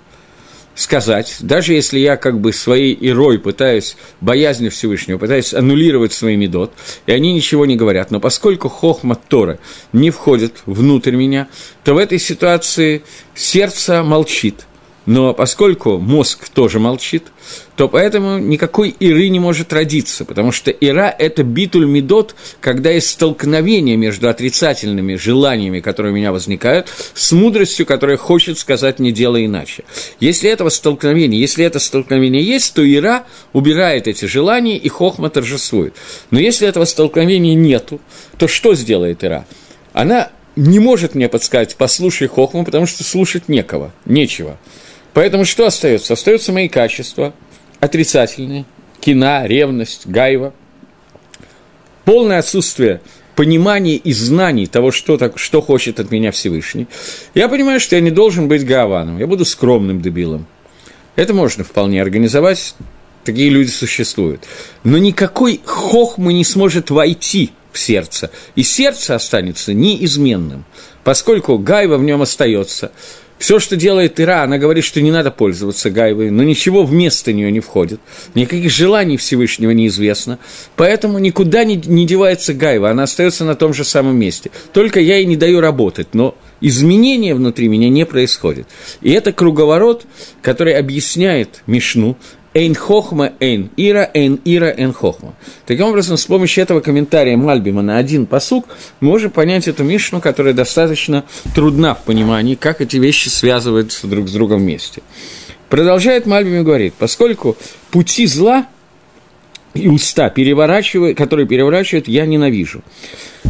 [0.74, 6.72] сказать, даже если я как бы своей ирой пытаюсь, боязнью Всевышнего, пытаюсь аннулировать свои медот,
[7.06, 9.60] и они ничего не говорят, но поскольку хохма Тора
[9.92, 11.46] не входит внутрь меня,
[11.84, 13.04] то в этой ситуации
[13.36, 14.66] сердце молчит–
[15.06, 17.24] но поскольку мозг тоже молчит,
[17.76, 23.10] то поэтому никакой иры не может родиться, потому что ира– это битуль медот, когда есть
[23.10, 29.44] столкновение между отрицательными желаниями, которые у меня возникают, с мудростью, которая хочет сказать «не делай
[29.44, 29.84] иначе».
[30.20, 35.94] Если этого столкновения, если это столкновение есть, то ира убирает эти желания, и хохма торжествует.
[36.30, 38.00] Но если этого столкновения нету,
[38.38, 39.44] то что сделает ира?
[39.92, 44.56] Она не может мне подсказать «послушай хохму», потому что слушать некого, нечего–
[45.14, 46.12] Поэтому что остается?
[46.12, 47.32] Остаются мои качества
[47.80, 48.64] отрицательные,
[49.00, 50.52] кина, ревность, гайва,
[52.04, 53.00] полное отсутствие
[53.36, 56.88] понимания и знаний того, что, так, что хочет от меня Всевышний.
[57.34, 60.46] Я понимаю, что я не должен быть гаваном, я буду скромным дебилом.
[61.16, 62.74] Это можно вполне организовать,
[63.24, 64.44] такие люди существуют.
[64.82, 70.64] Но никакой хохмы не сможет войти в сердце, и сердце останется неизменным,
[71.02, 72.90] поскольку гайва в нем остается–
[73.38, 77.50] все, что делает Ира, она говорит, что не надо пользоваться гайвой, но ничего вместо нее
[77.50, 78.00] не входит.
[78.34, 80.38] Никаких желаний Всевышнего неизвестно.
[80.76, 84.50] Поэтому никуда не, не девается гайва, она остается на том же самом месте.
[84.72, 88.66] Только я ей не даю работать, но изменения внутри меня не происходит.
[89.02, 90.06] И это круговорот,
[90.40, 92.16] который объясняет Мишну,
[92.54, 95.34] Эйн хохма, эйн ира, эйн ира, эйн хохма.
[95.66, 98.66] Таким образом, с помощью этого комментария Мальбима на один посук
[99.00, 104.28] мы можем понять эту Мишну, которая достаточно трудна в понимании, как эти вещи связываются друг
[104.28, 105.02] с другом вместе.
[105.68, 107.56] Продолжает Мальбим и говорит, поскольку
[107.90, 108.68] пути зла
[109.74, 112.82] и уста, переворачивают, которые переворачивают, я ненавижу.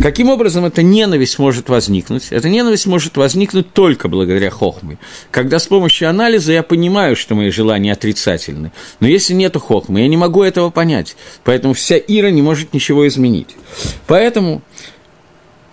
[0.00, 2.28] Каким образом эта ненависть может возникнуть?
[2.30, 4.98] Эта ненависть может возникнуть только благодаря хохме.
[5.30, 8.72] Когда с помощью анализа я понимаю, что мои желания отрицательны.
[9.00, 11.16] Но если нет хохмы, я не могу этого понять.
[11.44, 13.56] Поэтому вся Ира не может ничего изменить.
[14.06, 14.62] Поэтому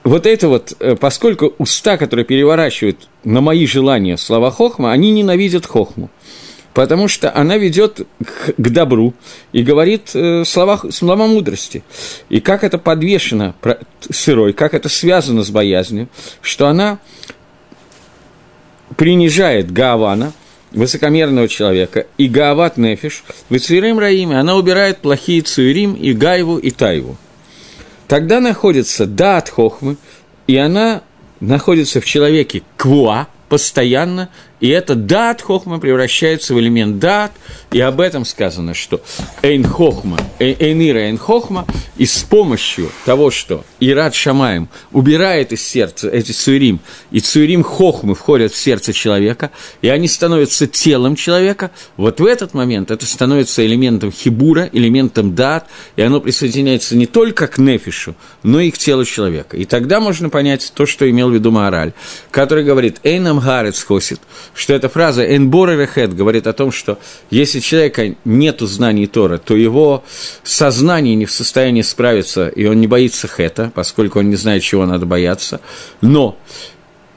[0.03, 5.65] вот это вот, э, поскольку уста, которые переворачивают на мои желания слова хохма, они ненавидят
[5.65, 6.10] хохму
[6.73, 9.13] потому что она ведет к, к добру
[9.51, 11.84] и говорит э, слова, слова мудрости.
[12.29, 13.55] И как это подвешено
[14.10, 16.07] сырой, как это связано с боязнью,
[16.41, 16.99] что она
[18.95, 20.34] принижает Гаавана,
[20.71, 26.71] высокомерного человека, и Гаават Нефиш, в Ицвирим Раиме, она убирает плохие Цуирим, и Гаеву, и
[26.71, 27.17] Таеву.
[28.07, 29.97] Тогда находится Даат Хохмы,
[30.47, 31.01] и она
[31.39, 34.29] находится в человеке Квуа, постоянно,
[34.62, 37.32] и это дат хохма превращается в элемент дат,
[37.71, 39.02] и об этом сказано, что
[39.41, 41.65] эйн хохма, эйн ира эйн хохма,
[41.97, 48.13] и с помощью того, что Ират Шамаем убирает из сердца эти цуирим, и цуирим хохмы
[48.13, 53.65] входят в сердце человека, и они становятся телом человека, вот в этот момент это становится
[53.65, 59.06] элементом хибура, элементом дат, и оно присоединяется не только к нефишу, но и к телу
[59.06, 59.58] человека.
[59.58, 61.93] И тогда можно понять то, что имел в виду Маораль,
[62.30, 64.19] который говорит «Эйнам гарец хосит»,
[64.53, 69.55] что эта фраза «энбор рехет» говорит о том, что если человека нет знаний Тора, то
[69.55, 70.03] его
[70.43, 74.85] сознание не в состоянии справиться, и он не боится хета, поскольку он не знает, чего
[74.85, 75.61] надо бояться.
[76.01, 76.37] Но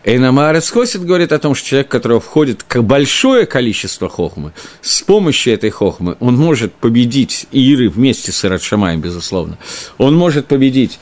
[0.04, 5.70] Эйнамарец Хосит говорит о том, что человек, которого входит большое количество хохмы, с помощью этой
[5.70, 9.56] хохмы он может победить Иры вместе с Ирадшамаем, безусловно.
[9.96, 10.98] Он может победить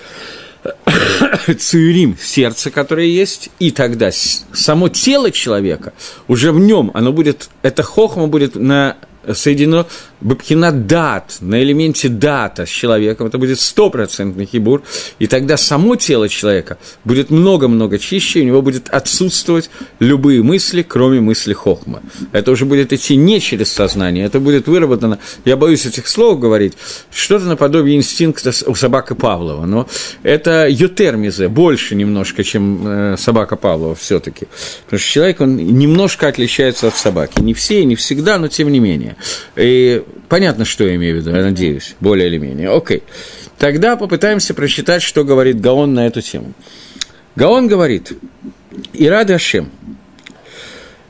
[1.58, 5.92] цуирим, сердце, которое есть, и тогда само тело человека,
[6.28, 8.96] уже в нем, оно будет, это хохма будет на
[9.32, 9.86] соединено
[10.22, 14.82] Бабхина дат, на элементе дата с человеком, это будет стопроцентный хибур,
[15.18, 21.20] и тогда само тело человека будет много-много чище, у него будет отсутствовать любые мысли, кроме
[21.20, 22.02] мысли хохма.
[22.32, 26.74] Это уже будет идти не через сознание, это будет выработано, я боюсь этих слов говорить,
[27.10, 29.88] что-то наподобие инстинкта у собаки Павлова, но
[30.22, 34.46] это ютермизе, больше немножко, чем э, собака Павлова все таки
[34.84, 38.70] потому что человек, он немножко отличается от собаки, не все и не всегда, но тем
[38.70, 39.16] не менее.
[39.56, 42.70] И понятно, что я имею в виду, я надеюсь, более или менее.
[42.70, 43.02] Окей.
[43.58, 46.52] Тогда попытаемся прочитать, что говорит Гаон на эту тему.
[47.36, 48.12] Гаон говорит,
[48.92, 49.70] Ирада Ашем.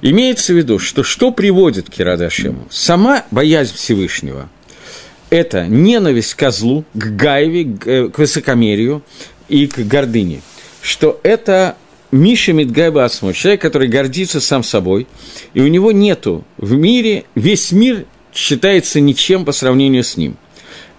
[0.01, 2.67] Имеется в виду, что что приводит к Ирада Ашему?
[2.71, 4.49] Сама боязнь Всевышнего–
[5.33, 9.03] это ненависть к козлу, к гайве, э, к высокомерию
[9.49, 10.43] и к гордыне.
[10.83, 11.77] Что это
[12.11, 15.07] Миша Мидгайба Асмо, человек, который гордится сам собой,
[15.55, 20.37] и у него нету в мире, весь мир считается ничем по сравнению с ним.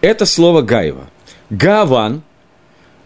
[0.01, 1.09] Это слово Гаева.
[1.49, 2.23] Гаван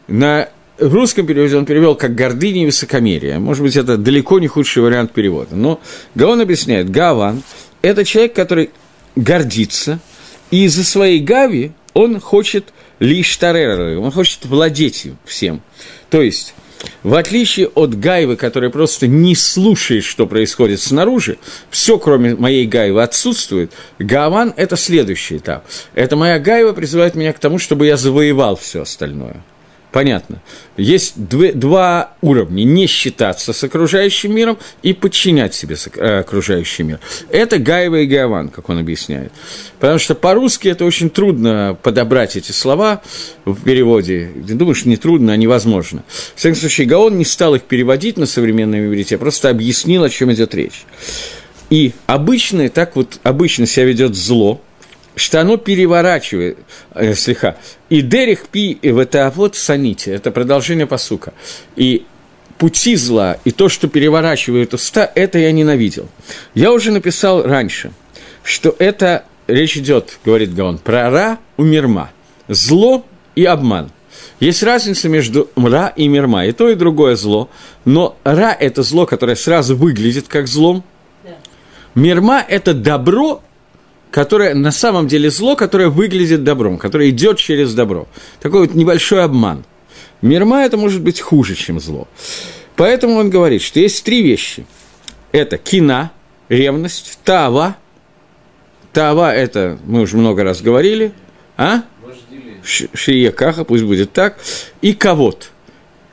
[0.07, 3.39] на русском переводе он перевел как гордыня и высокомерие.
[3.39, 5.55] Может быть, это далеко не худший вариант перевода.
[5.55, 5.79] Но
[6.15, 7.43] Гаон объясняет, Гаван–
[7.81, 8.71] это человек, который
[9.15, 9.99] гордится,
[10.51, 15.61] и из-за своей гави он хочет лишь тареры, он хочет владеть всем.
[16.09, 16.53] То есть,
[17.03, 21.37] в отличие от Гайвы, которая просто не слушает, что происходит снаружи,
[21.69, 25.65] все, кроме моей Гайвы, отсутствует, Гаван– это следующий этап.
[25.93, 29.43] Это моя Гайва призывает меня к тому, чтобы я завоевал все остальное–
[29.91, 30.41] Понятно.
[30.75, 32.63] Есть дв- два уровня.
[32.63, 36.99] Не считаться с окружающим миром и подчинять себе э, окружающий мир.
[37.29, 39.31] Это Гаева и Гаеван, как он объясняет.
[39.79, 43.01] Потому что по-русски это очень трудно подобрать эти слова
[43.45, 44.29] в переводе.
[44.45, 46.03] Ты думаешь, не трудно, а невозможно.
[46.35, 50.09] В всяком случае, Гаон не стал их переводить на современном иврите, а просто объяснил, о
[50.09, 50.85] чем идет речь.
[51.69, 54.61] И обычно, так вот обычно себя ведет зло,
[55.17, 56.59] что оно переворачивает,
[56.93, 57.57] э, слегка.
[57.89, 61.33] И дерих пи и в это вот саните, это продолжение посука.
[61.75, 62.05] И
[62.57, 66.07] пути зла, и то, что переворачивает уста, это я ненавидел.
[66.53, 67.91] Я уже написал раньше,
[68.43, 72.11] что это, речь идет, говорит Гаон, про ра у мирма,
[72.47, 73.91] зло и обман.
[74.39, 77.49] Есть разница между ра и мирма, и то, и другое зло,
[77.85, 80.83] но ра– это зло, которое сразу выглядит как злом,
[81.97, 83.41] Мирма– это добро,
[84.11, 88.07] которое на самом деле зло, которое выглядит добром, которое идет через добро.
[88.41, 89.65] Такой вот небольшой обман.
[90.21, 92.07] Мирма это может быть хуже, чем зло.
[92.75, 94.65] Поэтому он говорит, что есть три вещи.
[95.31, 96.11] Это кина,
[96.49, 97.77] ревность, тава,
[98.97, 101.11] Таава– это, мы уже много раз говорили,
[101.55, 101.83] а?
[102.63, 104.39] Шие Каха, пусть будет так.
[104.81, 105.51] И Кавод.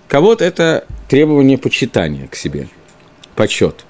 [0.06, 2.68] Кавод– это требование почитания к себе,
[3.36, 3.86] почет.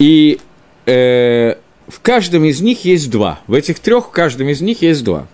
[0.00, 0.40] И
[0.86, 1.54] э,
[1.88, 3.40] в каждом из них есть два.
[3.46, 5.26] В этих трех в каждом из них есть два.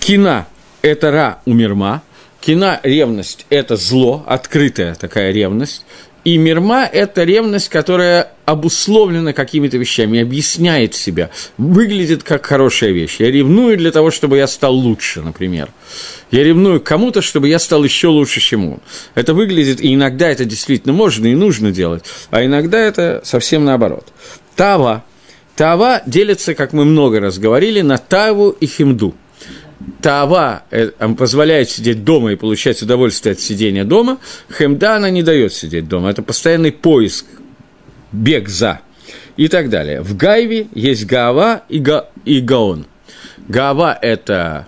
[0.00, 0.46] Кина–
[0.82, 2.02] это Ра умерма.
[2.40, 5.84] Кина– ревность– это зло, открытая такая ревность.
[6.26, 13.16] И мирма– это ревность, которая обусловлена какими-то вещами, объясняет себя, выглядит как хорошая вещь.
[13.20, 15.68] Я ревную для того, чтобы я стал лучше, например.
[16.32, 18.80] Я ревную кому-то, чтобы я стал еще лучше, чем он.
[19.14, 24.08] Это выглядит, и иногда это действительно можно и нужно делать, а иногда это совсем наоборот.
[24.56, 25.04] Тава.
[25.56, 29.14] Тава делится, как мы много раз говорили, на Таву и Химду–
[30.00, 34.18] Тава э, позволяет сидеть дома и получать удовольствие от сидения дома,
[34.50, 36.10] хемда она не дает сидеть дома.
[36.10, 37.26] Это постоянный поиск,
[38.12, 38.80] бег за
[39.36, 40.02] и так далее.
[40.02, 42.86] В Гайве есть Гаава и, га, и Гаон.
[43.48, 44.66] Гаава– это,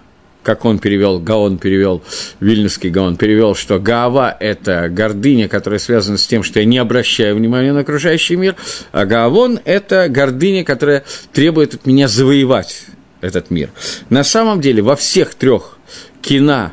[0.49, 2.03] как он перевел, Гаон перевел,
[2.40, 7.36] Вильнюсский Гаон перевел, что Гаава– это гордыня, которая связана с тем, что я не обращаю
[7.36, 8.57] внимания на окружающий мир,
[8.90, 12.84] а Гаавон– это гордыня, которая требует от меня завоевать
[13.20, 13.68] этот мир.
[14.09, 15.76] На самом деле во всех трех
[16.22, 16.72] Кина,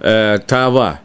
[0.00, 0.98] э, Тава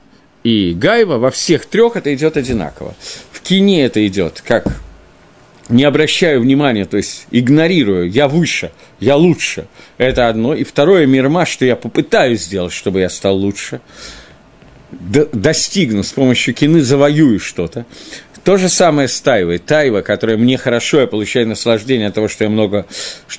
[0.44, 2.96] и Гайва, во всех трех это идет одинаково.
[3.32, 4.66] В Кине это идет как
[5.70, 10.54] не обращаю внимания, то есть игнорирую, я выше, я лучше, это одно.
[10.54, 13.82] И второе, мирма, что я попытаюсь сделать, чтобы я стал лучше,
[14.92, 17.86] достигну с помощью кины, завоюю что-то.
[18.44, 19.58] То же самое с Тайвой.
[19.58, 22.86] Тайва, которая мне хорошо, я получаю наслаждение от того, что я много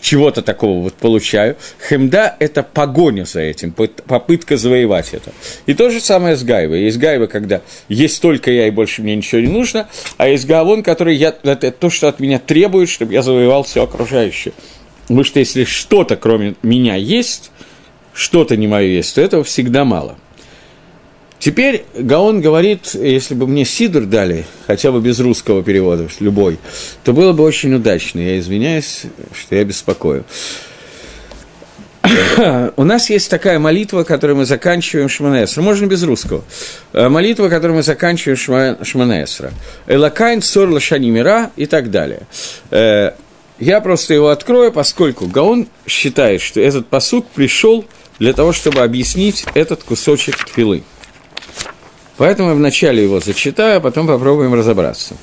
[0.01, 1.57] чего-то такого вот получаю.
[1.88, 5.32] Хемда– это погоня за этим, попытка завоевать это.
[5.66, 6.82] И то же самое с Гайвой.
[6.82, 10.82] Есть Гайва, когда есть только я и больше мне ничего не нужно, а есть Гавон,
[10.82, 14.53] который я, это то, что от меня требует, чтобы я завоевал все окружающее.
[15.03, 17.51] Потому что если что-то кроме меня есть,
[18.12, 20.18] что-то не мое есть, то этого всегда мало–
[21.39, 26.59] Теперь Гаон говорит, если бы мне Сидор дали, хотя бы без русского перевода, любой,
[27.05, 28.18] то было бы очень удачно.
[28.18, 30.24] Я извиняюсь, что я беспокою.
[32.76, 35.62] У нас есть такая молитва, которую мы заканчиваем Шманаэсра.
[35.62, 36.43] Можно без русского.
[36.93, 38.36] Э, молитва, которую мы заканчиваем
[38.84, 39.53] Шманаэсра.
[39.86, 42.22] Элакайн, Сор, Лашани Мира и так далее.
[42.70, 43.12] Э,
[43.59, 47.84] я просто его открою, поскольку Гаон считает, что этот посук пришел
[48.18, 50.82] для того, чтобы объяснить этот кусочек тфилы.
[52.18, 55.16] Поэтому я вначале его зачитаю, а потом попробуем разобраться.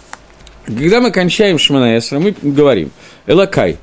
[0.66, 2.90] Когда мы кончаем Шманаэсра, мы говорим
[3.28, 3.78] «Элакай»,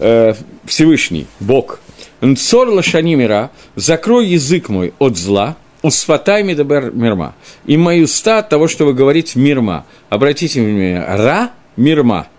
[0.00, 0.34] э,
[0.64, 1.80] Всевышний, Бог,
[2.20, 7.36] «Нцор лашани мира, закрой язык мой от зла, усфатай медабер мирма,
[7.66, 9.86] и мои уста от того, чтобы говорить мирма».
[10.08, 12.26] Обратите внимание, «ра»– мирма–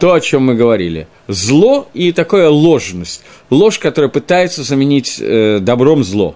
[0.00, 1.06] то, о чем мы говорили.
[1.28, 3.22] Зло и такая ложность.
[3.50, 6.34] Ложь, которая пытается заменить э, добром зло,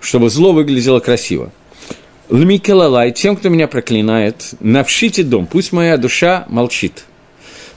[0.00, 1.50] чтобы зло выглядело красиво.
[2.30, 7.04] Лмикелалай, тем, кто меня проклинает, навшите дом, пусть моя душа молчит.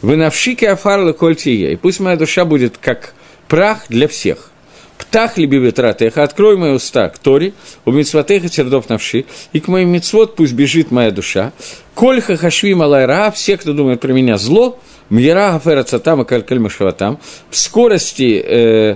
[0.03, 3.15] Вы навшики афарлы кольтие, и пусть моя душа будет как
[3.47, 4.51] прах для всех.
[4.99, 7.53] Птах либи ветратеха, открой мои уста к Торе,
[7.85, 11.51] у митцватеха сердов навши, и к моим митцвот пусть бежит моя душа.
[11.95, 14.79] Кольха хашви малайра, все, кто думает про меня зло,
[15.09, 17.19] мьера хафера цатам и калькаль в
[17.51, 18.95] скорости э,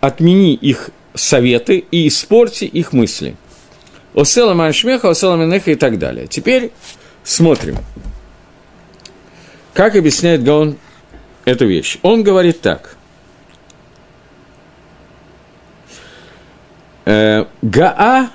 [0.00, 3.36] отмени их советы и испорти их мысли.
[4.14, 6.26] Осела Маншмеха, Осела Менеха и так далее.
[6.26, 6.72] Теперь
[7.24, 7.76] смотрим,
[9.74, 10.76] как объясняет Гаон
[11.44, 11.98] эту вещь.
[12.02, 12.96] Он говорит так.
[17.04, 18.30] «Э, Гаа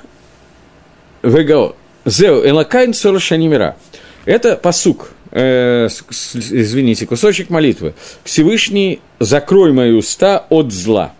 [1.21, 1.75] Вегао.
[2.05, 3.77] Зеу Элакайн Солошанимира.
[4.25, 7.93] Это посук, э, извините, кусочек молитвы.
[8.23, 11.13] Всевышний, закрой мои уста от зла.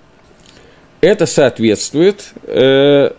[0.99, 3.11] Это соответствует э,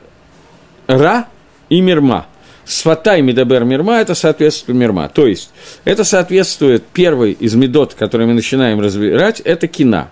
[0.86, 1.26] רע
[1.68, 2.26] и מרמה.
[2.64, 5.09] שפתי מדבר מרמה – это соответствует מרמה.
[5.09, 5.51] То есть,
[5.85, 10.09] это соответствует первой из מידות, который мы начинаем разбирать, это קנאה.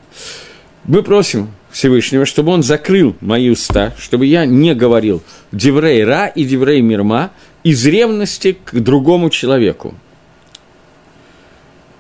[0.85, 6.45] Мы просим Всевышнего, чтобы он закрыл мои уста, чтобы я не говорил דברי רע и
[6.45, 7.31] דברי מרמה
[7.65, 9.95] из ревности к другому человеку.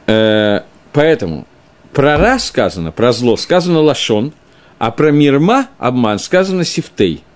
[0.06, 0.60] Э,
[0.92, 1.46] поэтому
[1.94, 4.34] про רע сказано, про зло сказано לשון,
[4.78, 7.24] а про Мирма, обман, сказано Сифтей–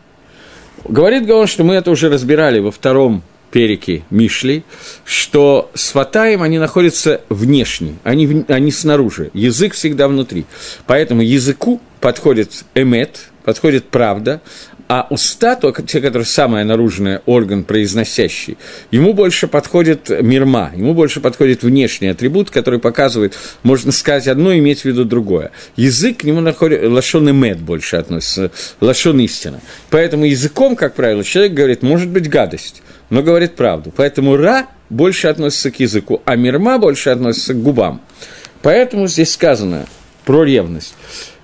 [0.89, 4.65] Говорит Гаон, что мы это уже разбирали во втором перике Мишли,
[5.05, 10.45] что с фатаем они находятся внешне, они, они снаружи, язык всегда внутри.
[10.87, 14.43] Поэтому языку подходит эмет, подходит правда,
[14.89, 18.57] А уста, то, те, которые самый наружный орган произносящий,
[18.93, 24.83] ему больше подходит мирма, ему больше подходит внешний атрибут, который показывает, можно сказать одно иметь
[24.83, 25.51] в виду другое.
[25.75, 29.61] Язык к нему находит, лошон и мед больше относится, лошон истина.
[29.91, 33.93] Поэтому языком, как правило, человек говорит, может быть гадость, но говорит правду.
[33.97, 38.03] Поэтому ра больше относится к языку, а мирма больше относится к губам.
[38.63, 39.87] Поэтому здесь сказано
[40.25, 40.95] про ревность.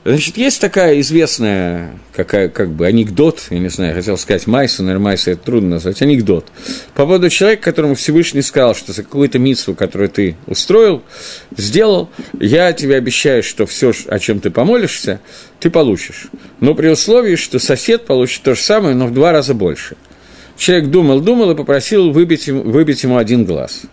[0.05, 5.05] Значит, есть такая известная, какая, как бы, анекдот, я не знаю, хотел сказать Майса, наверное,
[5.05, 6.47] Майса это трудно назвать, анекдот,
[6.95, 11.05] по поводу человека, которому Всевышний сказал, что за какую-то митсу, которую ты устроил,
[11.57, 15.21] сделал, я тебе обещаю, что все, о чем ты помолишься,
[15.61, 16.27] ты получишь.
[16.59, 19.97] Но при условии, что сосед получит то же самое, но в два раза больше.
[20.57, 23.83] Человек думал, думал и попросил выбить ему, выбить ему один глаз–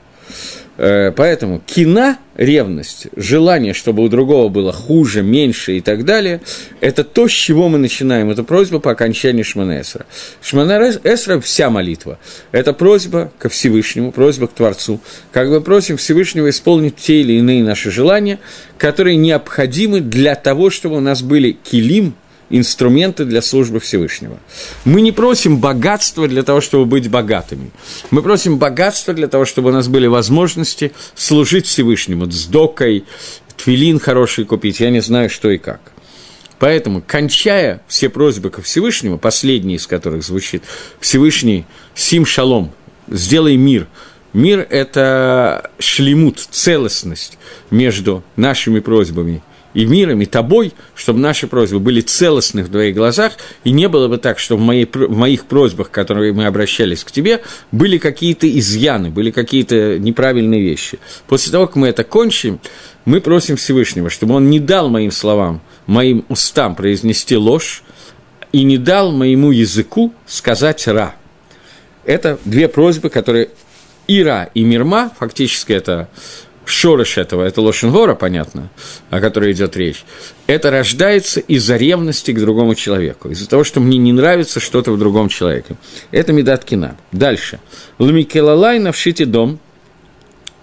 [0.80, 6.40] поэтому кина, ревность, желание, чтобы у другого было хуже, меньше и так далее,
[6.80, 8.30] это то, с чего мы начинаем.
[8.30, 10.06] Это просьба по окончании Шманесра.
[10.42, 12.18] Шманесра– вся молитва.
[12.54, 15.02] Это просьба ко Всевышнему, просьба к Творцу.
[15.34, 18.40] Как бы просим Всевышнего исполнить те или иные наши желания,
[18.78, 22.16] которые необходимы для того, чтобы у нас были килим–
[22.50, 24.40] инструменты для службы Всевышнего.
[24.86, 27.72] Мы не просим богатства для того, чтобы быть богатыми.
[28.12, 33.06] Мы просим богатства для того, чтобы у нас были возможности служить Всевышнему, с докой,
[33.58, 35.80] твилин хороший купить, я не знаю, что и как.
[36.60, 40.64] Поэтому, кончая все просьбы ко Всевышнему, последний из которых звучит
[41.00, 42.72] Всевышний Сим Шалом,
[43.08, 43.88] сделай мир.
[44.34, 47.38] Мир– это шлемут, целостность
[47.72, 49.42] между нашими просьбами
[49.74, 54.08] и миром, и тобой, чтобы наши просьбы были целостны в твоих глазах, и не было
[54.08, 57.42] бы так, что в, моей, в моих просьбах, которые мы обращались к тебе,
[57.72, 61.00] были какие-то изъяны, были какие-то неправильные вещи.
[61.28, 62.60] После того, как мы это кончим,
[63.06, 67.84] мы просим Всевышнего, чтобы он не дал моим словам, моим устам произнести ложь,
[68.52, 71.16] и не дал моему языку сказать «ра».
[72.06, 73.50] Это две просьбы, которые
[74.08, 76.10] Ира и Мирма, фактически это
[76.70, 78.70] шорош этого, это Лошенгора, понятно,
[79.10, 80.04] о которой идет речь,
[80.48, 85.00] это рождается из-за ревности к другому человеку, из-за того, что мне не нравится что-то в
[85.00, 85.76] другом человеке.
[86.12, 86.98] Это медат кина.
[87.12, 87.60] Дальше.
[87.98, 89.60] Лумикелалай навшите дом,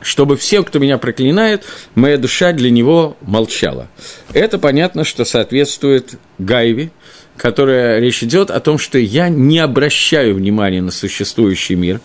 [0.00, 3.88] чтобы все, кто меня проклинает, моя душа для него молчала.
[4.32, 6.90] Это понятно, что соответствует Гайве,
[7.36, 12.00] которая речь идет о том, что я не обращаю внимания на существующий мир.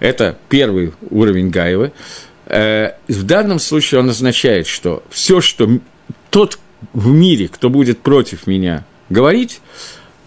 [0.00, 1.92] Это первый уровень Гаевы.
[2.46, 5.68] Э, в данном случае он означает, что все, что
[6.30, 6.58] тот
[6.92, 9.60] в мире, кто будет против меня говорить,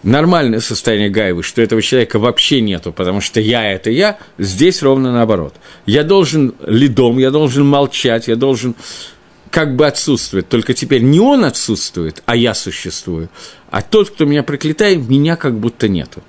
[0.04, 5.12] нормальное состояние Гаевы, что этого человека вообще нету, потому что я– это я, здесь ровно
[5.12, 5.56] наоборот.
[5.86, 8.76] Я должен лидом, я должен молчать, я должен
[9.50, 10.48] как бы отсутствовать.
[10.48, 13.30] Только теперь не он отсутствует, а я существую.
[13.72, 16.22] А тот, кто меня проклятает, меня как будто нету.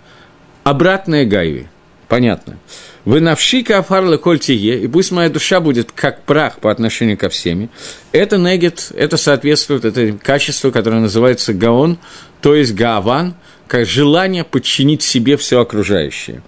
[0.64, 1.68] Обратное Гаеве.
[2.08, 2.58] Понятно.
[3.04, 7.68] Вы навшика афарла кольтие, и пусть моя душа будет как прах по отношению ко всеми.
[8.12, 11.98] Это негет, это соответствует, это качество, которое называется гаон,
[12.40, 13.34] то есть гааван,
[13.66, 16.42] как желание подчинить себе все окружающее.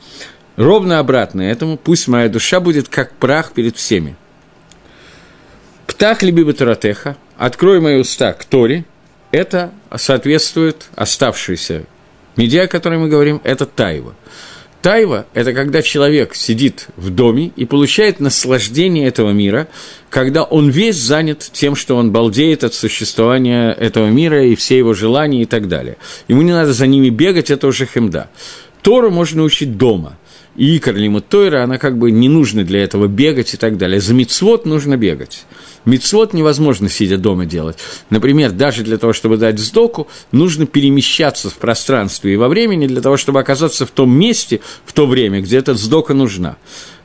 [0.56, 4.16] Ровно обратно этому, пусть моя душа будет как прах перед всеми.
[5.86, 8.84] Птах либи батаратеха, открой мои уста к Торе,
[9.30, 11.84] это соответствует оставшейся
[12.36, 14.14] медиа, о которой мы говорим, это тайва.
[14.83, 19.66] Тайва– это когда человек сидит в доме и получает наслаждение этого мира,
[20.09, 24.95] когда он весь занят тем, что он балдеет от существования этого мира и все его
[24.95, 25.97] желания и так далее.
[26.29, 28.31] Ему не надо за ними бегать, это уже хемда.
[28.83, 30.16] Тору можно учить дома.
[30.57, 34.01] И Икар Лимутойра, она как бы не нужна для этого бегать и так далее.
[34.01, 35.45] За мицвод нужно бегать.
[35.89, 37.78] Мицвод невозможно сидя дома делать.
[38.11, 43.01] Например, даже для того, чтобы дать сдоку, нужно перемещаться в пространстве и во времени для
[43.01, 46.59] того, чтобы оказаться в том месте, в то время, где эта сдока нужна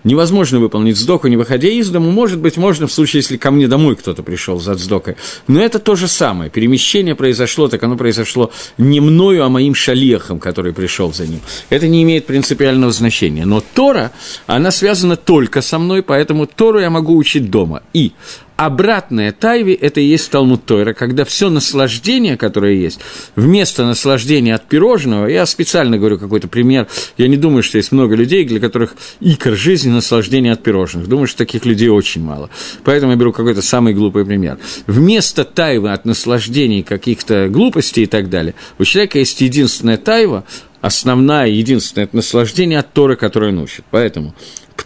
[0.03, 2.11] невозможно выполнить сдоку, не выходя из дому.
[2.11, 5.15] Может быть, можно в случае, если ко мне домой кто-то пришел за сдокой.
[5.47, 6.49] Но это то же самое.
[6.49, 11.39] Перемещение произошло, так оно произошло не мною, а моим шалехом, который пришел за ним.
[11.69, 13.45] Это не имеет принципиального значения.
[13.45, 14.11] Но Тора,
[14.45, 17.83] она связана только со мной, поэтому Тору я могу учить дома.
[17.93, 18.11] И
[18.55, 22.99] обратная тайви– это и есть Талмуд Тойра, когда все наслаждение, которое есть,
[23.35, 26.87] вместо наслаждения от пирожного, я специально говорю какой-то пример,
[27.17, 31.07] я не думаю, что есть много людей, для которых икр жизни– наслаждение от пирожных.
[31.07, 32.49] Думаю, что таких людей очень мало.
[32.83, 34.57] Поэтому я беру какой-то самый глупый пример.
[34.87, 40.45] Вместо тайвы от наслаждений каких-то глупостей и так далее, у человека есть единственная тайва,
[40.81, 43.85] основная, единственное наслаждение от Торы, которое он учит.
[43.89, 44.35] Поэтому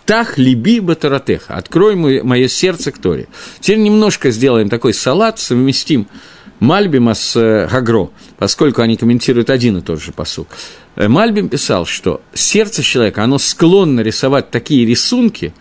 [0.08, 1.56] Птах либи батаратеха.
[1.56, 3.28] Открой мое сердце к Торе.
[3.60, 6.08] Теперь немножко сделаем такой салат, совместим
[6.62, 10.48] Мальбима с э, Гагро, поскольку они комментируют один и тот же посук,
[10.96, 15.54] э, Мальбим писал, что сердце человека, оно склонно рисовать такие рисунки,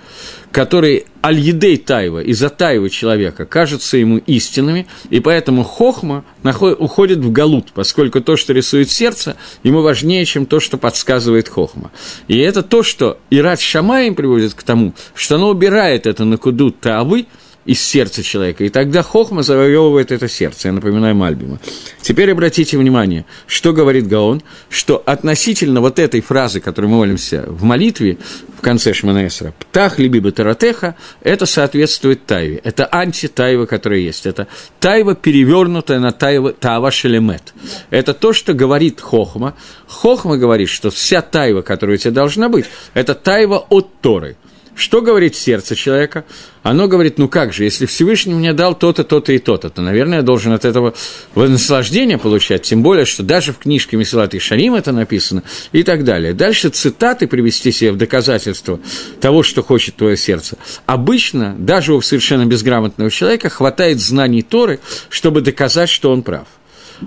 [0.53, 7.73] которые аль-едей Таева, из-за Таева человека, кажутся ему истинными, и поэтому хохма уходит в галут,
[7.75, 11.91] поскольку то, что рисует сердце, ему важнее, чем то, что подсказывает хохма.
[12.29, 16.71] И это то, что Ират Шамаем приводит к тому, что оно убирает это на куду
[16.71, 17.27] Таавы,
[17.67, 18.65] из сердца человека.
[18.65, 21.59] И тогда Хохма завоевывает это сердце, я напоминаю Мальбима.
[22.01, 27.65] Теперь обратите внимание, что говорит Гаон, что относительно вот этой фразы, которую мы молимся в
[27.65, 28.19] молитве,
[28.57, 32.61] в конце Шманаэсра, «Птах либо таратеха», это соответствует тайве.
[32.65, 34.27] Это антитайва, которая есть.
[34.27, 34.47] Это
[34.81, 37.53] тайва, перевернутая на тайва, таава шелемет.
[37.91, 39.55] Это то, что говорит Хохма.
[39.87, 44.37] Хохма говорит, что вся тайва, которая у тебя должна быть, это тайва от Торы–
[44.77, 46.25] что говорит сердце человека?
[46.63, 50.19] Оно говорит, ну как же, если Всевышний мне дал то-то, то-то и то-то, то, наверное,
[50.19, 50.95] я должен от этого
[51.35, 56.05] наслаждение получать, тем более, что даже в книжке Месилат и Шарим это написано и так
[56.05, 56.35] далее.
[56.35, 58.79] Дальше цитаты привести себе в доказательство
[59.19, 60.59] того, что хочет твое сердце.
[60.85, 66.47] Обычно, даже у совершенно безграмотного человека хватает знаний Торы, чтобы доказать, что он прав.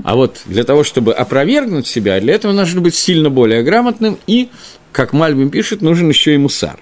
[0.04, 4.50] А вот для того, чтобы опровергнуть себя, для этого нужно быть сильно более грамотным и,
[4.92, 6.80] как Мальбим пишет, нужен еще и мусар.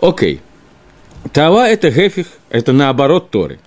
[0.00, 0.40] Окей.
[1.32, 3.58] Тава– это гефих, это наоборот Торы.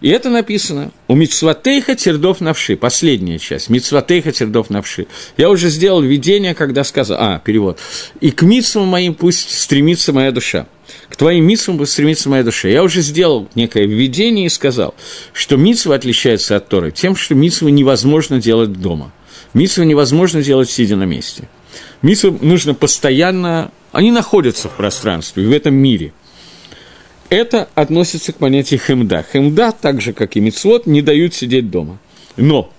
[0.00, 5.06] И это написано у Мицватейха Тердов Навши, последняя часть, Мицватейха Тердов Навши.
[5.38, 7.80] Я уже сделал видение, когда сказал, а, перевод,
[8.20, 10.66] и к митсвам моим пусть стремится моя душа.
[11.08, 12.68] К твоим митсвам пусть стремится моя душа.
[12.68, 14.94] Я уже сделал некое введение и сказал,
[15.32, 19.12] что митсва отличается от Торы тем, что митсву невозможно делать дома.
[19.54, 21.48] Митсву невозможно делать сидя на месте.
[22.02, 26.12] Митсву нужно постоянно они находятся в пространстве, в этом мире.
[27.30, 29.24] Это относится к понятию хемда.
[29.32, 31.98] Хемда, так же, как и мицвод, не дают сидеть дома.
[32.36, 32.70] Но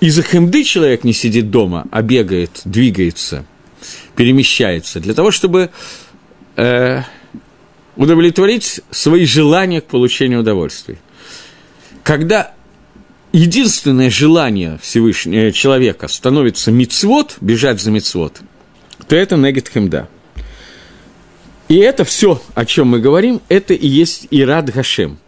[0.00, 3.44] из-за хемды человек не сидит дома, а бегает, двигается,
[4.16, 5.70] перемещается, для того, чтобы
[6.56, 7.02] э,
[7.94, 10.98] удовлетворить свои желания к получению удовольствия.
[12.02, 12.55] Когда
[13.36, 18.40] единственное желание Всевышнего человека становится мицвод, бежать за мицвод–
[19.08, 20.08] то это негет хемда.
[21.68, 25.18] И это все, о чем мы говорим, это и есть Ирад Гашем.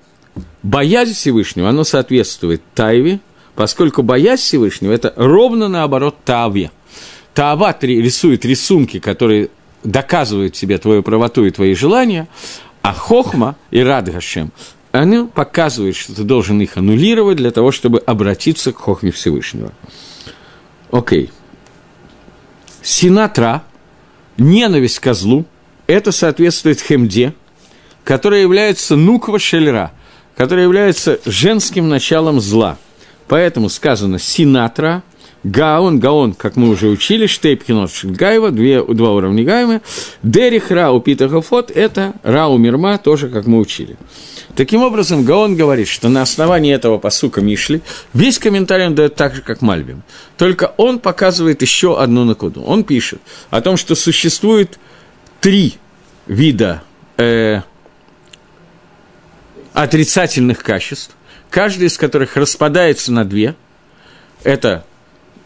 [0.63, 3.21] Боязнь Всевышнего, оно соответствует Тайве,
[3.55, 6.71] поскольку боязнь Всевышнего– это ровно наоборот Таве.
[7.35, 9.51] Таава рисует рисунки, которые
[9.85, 12.29] доказывают тебе твою правоту и твои желания,
[12.83, 14.53] а Хохма и Рад Гашем,
[14.93, 19.73] они показывают, что ты должен их аннулировать для того, чтобы обратиться к Хохме Всевышнего.
[20.91, 21.31] Окей.
[22.83, 23.65] Синатра,
[24.39, 25.45] ненависть к злу,
[25.87, 27.35] это соответствует хемде,
[28.05, 29.93] которая является нуква шельра,
[30.37, 32.79] которая является женским началом зла.
[33.27, 35.03] Поэтому сказано синатра,
[35.45, 39.81] гаон, гаон, как мы уже учили, штейпхинот гаева, две, два уровня гаева,
[40.23, 43.97] дерих рау питахофот, это рау мирма, тоже как мы учили.
[44.59, 47.81] Таким образом, Гаон говорит, что на основании этого посука Мишли
[48.13, 50.03] весь комментарий он дает так же, как Мальбим.
[50.37, 52.65] Только он показывает еще одну накуду.
[52.65, 53.21] Он пишет
[53.51, 54.81] о том, что существует
[55.41, 55.75] три
[56.27, 56.83] вида
[57.19, 57.61] э,
[59.75, 61.15] отрицательных качеств,
[61.51, 63.55] каждый из которых распадается на две.
[64.43, 64.85] Это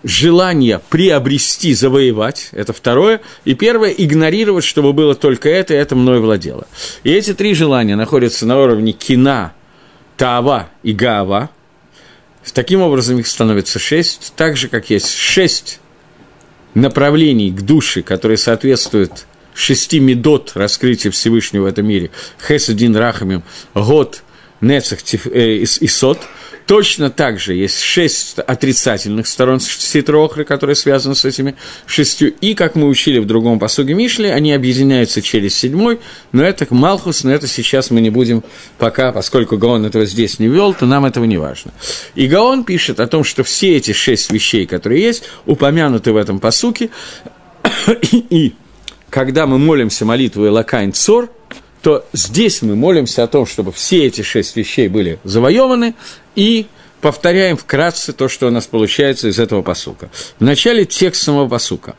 [0.04, 6.20] желание приобрести, завоевать, это второе, и первое– игнорировать, чтобы было только это, и это мной
[6.20, 6.66] владело.
[7.04, 9.52] И эти три желания находятся на уровне кина,
[10.16, 11.50] таава и гаава.
[12.52, 15.80] Таким образом, их становится шесть, так же, как есть шесть
[16.74, 22.10] направлений к душе, которые соответствуют шести медот раскрытия Всевышнего в этом мире,
[22.46, 23.42] Хесадин Рахамим,
[23.74, 24.22] Год,
[24.62, 26.18] Нецах э, и Сот–
[26.66, 31.56] Точно так же есть шесть отрицательных сторон ситрохры, которые связаны с этими
[31.86, 32.32] шестью.
[32.40, 35.98] И, как мы учили в другом посуге Мишли, они объединяются через седьмой,
[36.30, 38.44] но это Малхус, но это сейчас мы не будем
[38.78, 41.72] пока, поскольку Гаон этого здесь не вел, то нам этого не важно.
[42.14, 46.38] И Гаон пишет о том, что все эти шесть вещей, которые есть, упомянуты в этом
[46.38, 46.90] посуке,
[48.12, 48.54] и, и
[49.10, 51.28] когда мы молимся молитву Элакайн Цор,
[51.82, 55.94] то здесь мы молимся о том, чтобы все эти шесть вещей были завоеваны,
[56.36, 56.66] и
[57.00, 60.08] повторяем вкратце то, что у нас получается из этого посука.
[60.38, 61.96] Начале текст самого посука.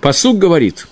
[0.00, 0.88] Посук говорит,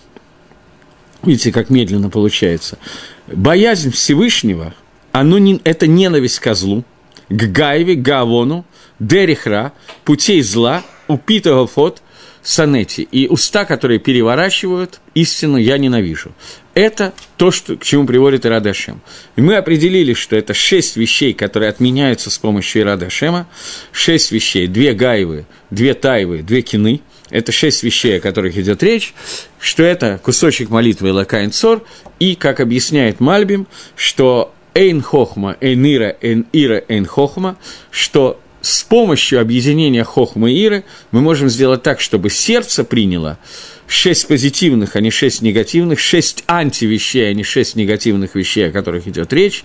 [1.23, 2.79] видите, как медленно получается,
[3.27, 4.75] боязнь Всевышнего,
[5.13, 6.85] оно не, это ненависть к злу,
[7.31, 8.67] к Гайве, Гавону,
[8.99, 9.73] Дерихра,
[10.05, 12.03] путей зла, упитого фот,
[12.45, 16.33] санети, и уста, которые переворачивают истину, я ненавижу.
[16.75, 19.01] это то, что, к чему приводит Ирадашем.
[19.37, 23.49] И мы определили, что это шесть вещей, которые отменяются с помощью Ирадашема,
[23.93, 29.15] шесть вещей, две гайвы, две тайвы, две кины, это шесть вещей, о которых идет речь,
[29.59, 31.83] что это кусочек молитвы Лакайн Цор,
[32.19, 33.67] и, как объясняет Мальбим,
[33.97, 37.57] что Эйн Хохма, Эйн Ира, Эйн Ира, Эйн Хохма,
[37.91, 43.39] что с помощью объединения Хохмы и Иры мы можем сделать так, чтобы сердце приняло
[43.87, 49.07] шесть позитивных, а не шесть негативных, шесть антивещей, а не шесть негативных вещей, о которых
[49.07, 49.65] идет речь.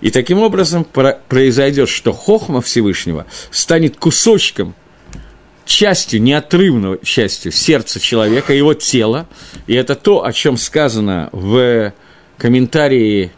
[0.00, 4.76] И таким образом произойдет, что Хохма Всевышнего станет кусочком
[5.64, 9.26] частью, неотрывной частью сердца человека, его тела.
[9.66, 11.92] И это то, о чем сказано в
[12.38, 13.32] комментарии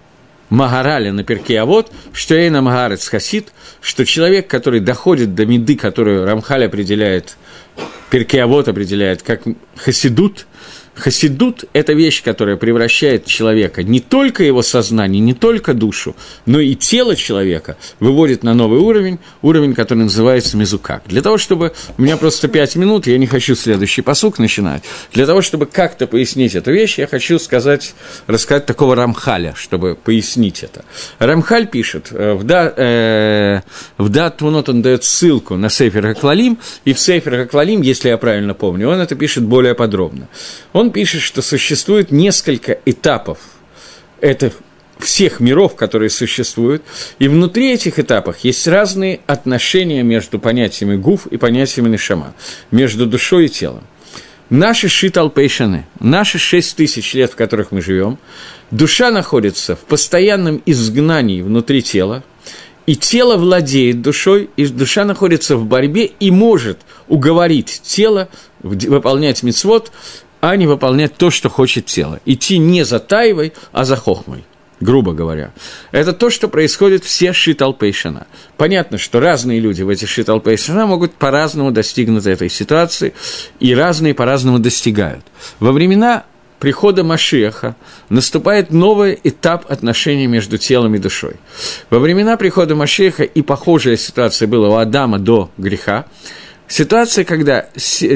[0.50, 3.48] Магараля на перке, а вот, что Эйна Магарец Хасид,
[3.80, 7.36] что человек, который доходит до меды, которую Рамхаль определяет,
[8.10, 9.42] перке, а вот определяет, как
[9.76, 10.46] Хасидут–
[10.98, 16.74] Хасидут– это вещь, которая превращает человека, не только его сознание, не только душу, но и
[16.74, 21.02] тело человека, выводит на новый уровень, уровень, который называется мезукак.
[21.06, 21.72] Для того, чтобы…
[21.96, 24.82] У меня просто пять минут, я не хочу следующий посук начинать.
[25.12, 27.94] Для того, чтобы как-то пояснить эту вещь, я хочу сказать,
[28.26, 30.84] рассказать такого Рамхаля, чтобы пояснить это.
[31.18, 33.60] Рамхаль пишет, э, в, да, э,
[33.98, 39.00] он дает ссылку на Сейфер Хаклалим, и в Сейфер Хаклалим, если я правильно помню, он
[39.00, 40.28] это пишет более подробно.
[40.72, 43.38] Он пишет, что существует несколько этапов
[44.20, 44.52] это
[44.98, 46.82] всех миров, которые существуют,
[47.18, 52.34] и внутри этих этапов есть разные отношения между понятиями гуф и понятиями нишама,
[52.70, 53.84] между душой и телом.
[54.50, 58.18] Наши шитал пейшаны, наши шесть тысяч лет, в которых мы живем,
[58.70, 62.24] душа находится в постоянном изгнании внутри тела,
[62.86, 68.30] и тело владеет душой, и душа находится в борьбе и может уговорить тело
[68.60, 69.92] выполнять мицвод
[70.40, 72.20] а не выполнять то, что хочет тело.
[72.24, 74.44] Идти не за тайвой, а за хохмой
[74.80, 75.52] грубо говоря.
[75.90, 78.26] Это то, что происходит все шиталпейшина.
[78.56, 83.14] Понятно, что разные люди в эти шиталпейшина могут по-разному достигнуть этой ситуации,
[83.60, 85.24] и разные по-разному достигают.
[85.58, 86.24] Во времена
[86.58, 87.76] прихода Машеха
[88.08, 91.36] наступает новый этап отношений между телом и душой.
[91.90, 96.06] Во времена прихода Машеха и похожая ситуация была у Адама до греха,
[96.68, 97.66] Ситуация, когда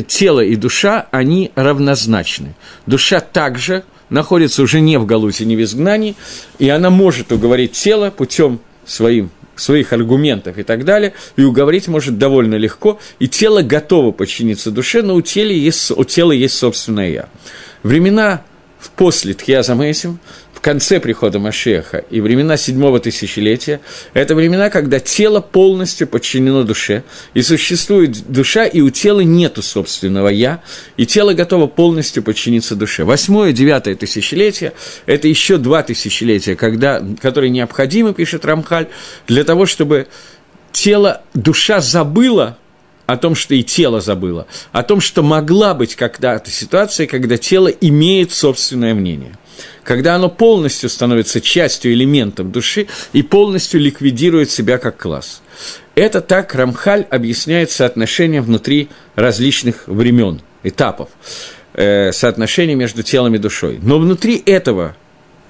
[0.06, 2.54] тело и душа, они равнозначны.
[2.86, 6.16] Душа также находится уже не в галуте, не в изгнании,
[6.58, 12.18] и она может уговорить тело путем своим своих аргументов и так далее, и уговорить может
[12.18, 17.10] довольно легко, и тело готово подчиниться душе, но у тела есть, у тела есть собственное
[17.10, 17.28] «я».
[17.82, 18.42] Времена
[18.96, 20.18] после Тхьяза Месим
[20.62, 23.80] конце прихода Машеха и времена седьмого тысячелетия–
[24.14, 27.02] это времена, когда тело полностью подчинено душе,
[27.34, 30.62] и существует душа, и у тела нету собственного «я»,
[30.96, 33.04] и тело готово полностью подчиниться душе.
[33.04, 34.72] Восьмое, девятое тысячелетие–
[35.06, 38.86] это еще два тысячелетия, когда, которые необходимы, пишет Рамхаль,
[39.26, 40.06] для того, чтобы
[40.70, 42.56] тело, душа забыла
[43.06, 47.66] о том, что и тело забыло, о том, что могла быть когда-то ситуация, когда тело
[47.66, 49.36] имеет собственное мнение
[49.84, 55.42] когда оно полностью становится частью, элементом души и полностью ликвидирует себя как класс.
[55.94, 61.10] Это так Рамхаль объясняет соотношение внутри различных времен, этапов,
[61.74, 63.78] э, соотношение между телом и душой.
[63.82, 64.96] Но внутри этого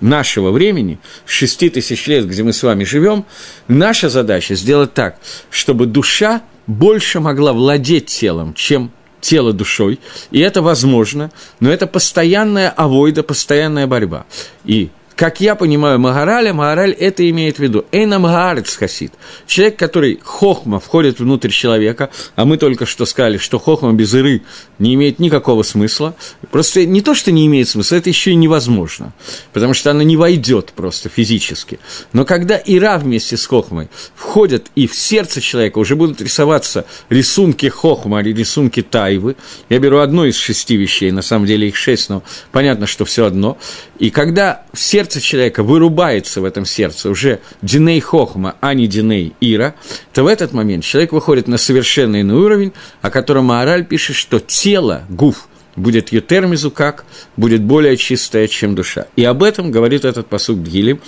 [0.00, 3.24] нашего времени, шести тысяч лет, где мы с вами живем,
[3.68, 5.18] наша задача сделать так,
[5.50, 8.92] чтобы душа больше могла владеть телом, чем
[9.22, 9.98] тело душой,
[10.30, 14.26] и это возможно, но это постоянная авойда, постоянная борьба.
[14.66, 17.84] И как я понимаю Магараля, Магараль это имеет в виду.
[17.92, 19.12] Эйна Магарец хасид.
[19.46, 24.42] Человек, который хохма входит внутрь человека, а мы только что сказали, что хохма без иры
[24.82, 26.14] не имеет никакого смысла.
[26.50, 29.12] Просто не то, что не имеет смысла, это еще и невозможно,
[29.52, 31.78] потому что она не войдет просто физически.
[32.12, 37.66] Но когда ира вместе с хохмой входят и в сердце человека уже будут рисоваться рисунки
[37.66, 39.36] хохма или рисунки тайвы,
[39.68, 43.24] я беру одно из шести вещей, на самом деле их шесть, но понятно, что все
[43.26, 43.58] одно,
[44.02, 49.32] и когда в сердце человека вырубается в этом сердце уже Диней Хохма, а не Диней
[49.40, 49.76] Ира,
[50.12, 54.40] то в этот момент человек выходит на совершенно иной уровень, о котором Маораль пишет, что
[54.72, 57.04] тело, гуф, будет етермизу как,
[57.36, 59.06] будет более чистое, чем душа.
[59.16, 60.98] И об этом говорит этот посуд Гилем.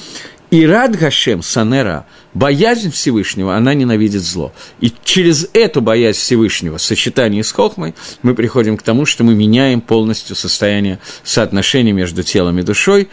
[0.50, 2.04] И рад Гашем Санера,
[2.34, 4.52] боязнь Всевышнего, она ненавидит зло.
[4.80, 9.80] И через эту боязнь Всевышнего, сочетание с Хохмой, мы приходим к тому, что мы меняем
[9.80, 13.08] полностью состояние соотношения между телом и душой.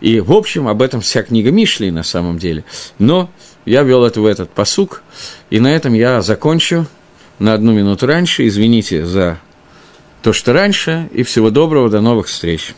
[0.00, 2.64] И, в общем, об этом вся книга Мишли на самом деле.
[3.00, 3.28] Но
[3.64, 5.02] я вел это в этот посук,
[5.50, 6.86] и на этом я закончу
[7.40, 8.46] на одну минуту раньше.
[8.46, 9.40] Извините за
[10.26, 12.74] то, что раньше, и всего доброго, до новых встреч.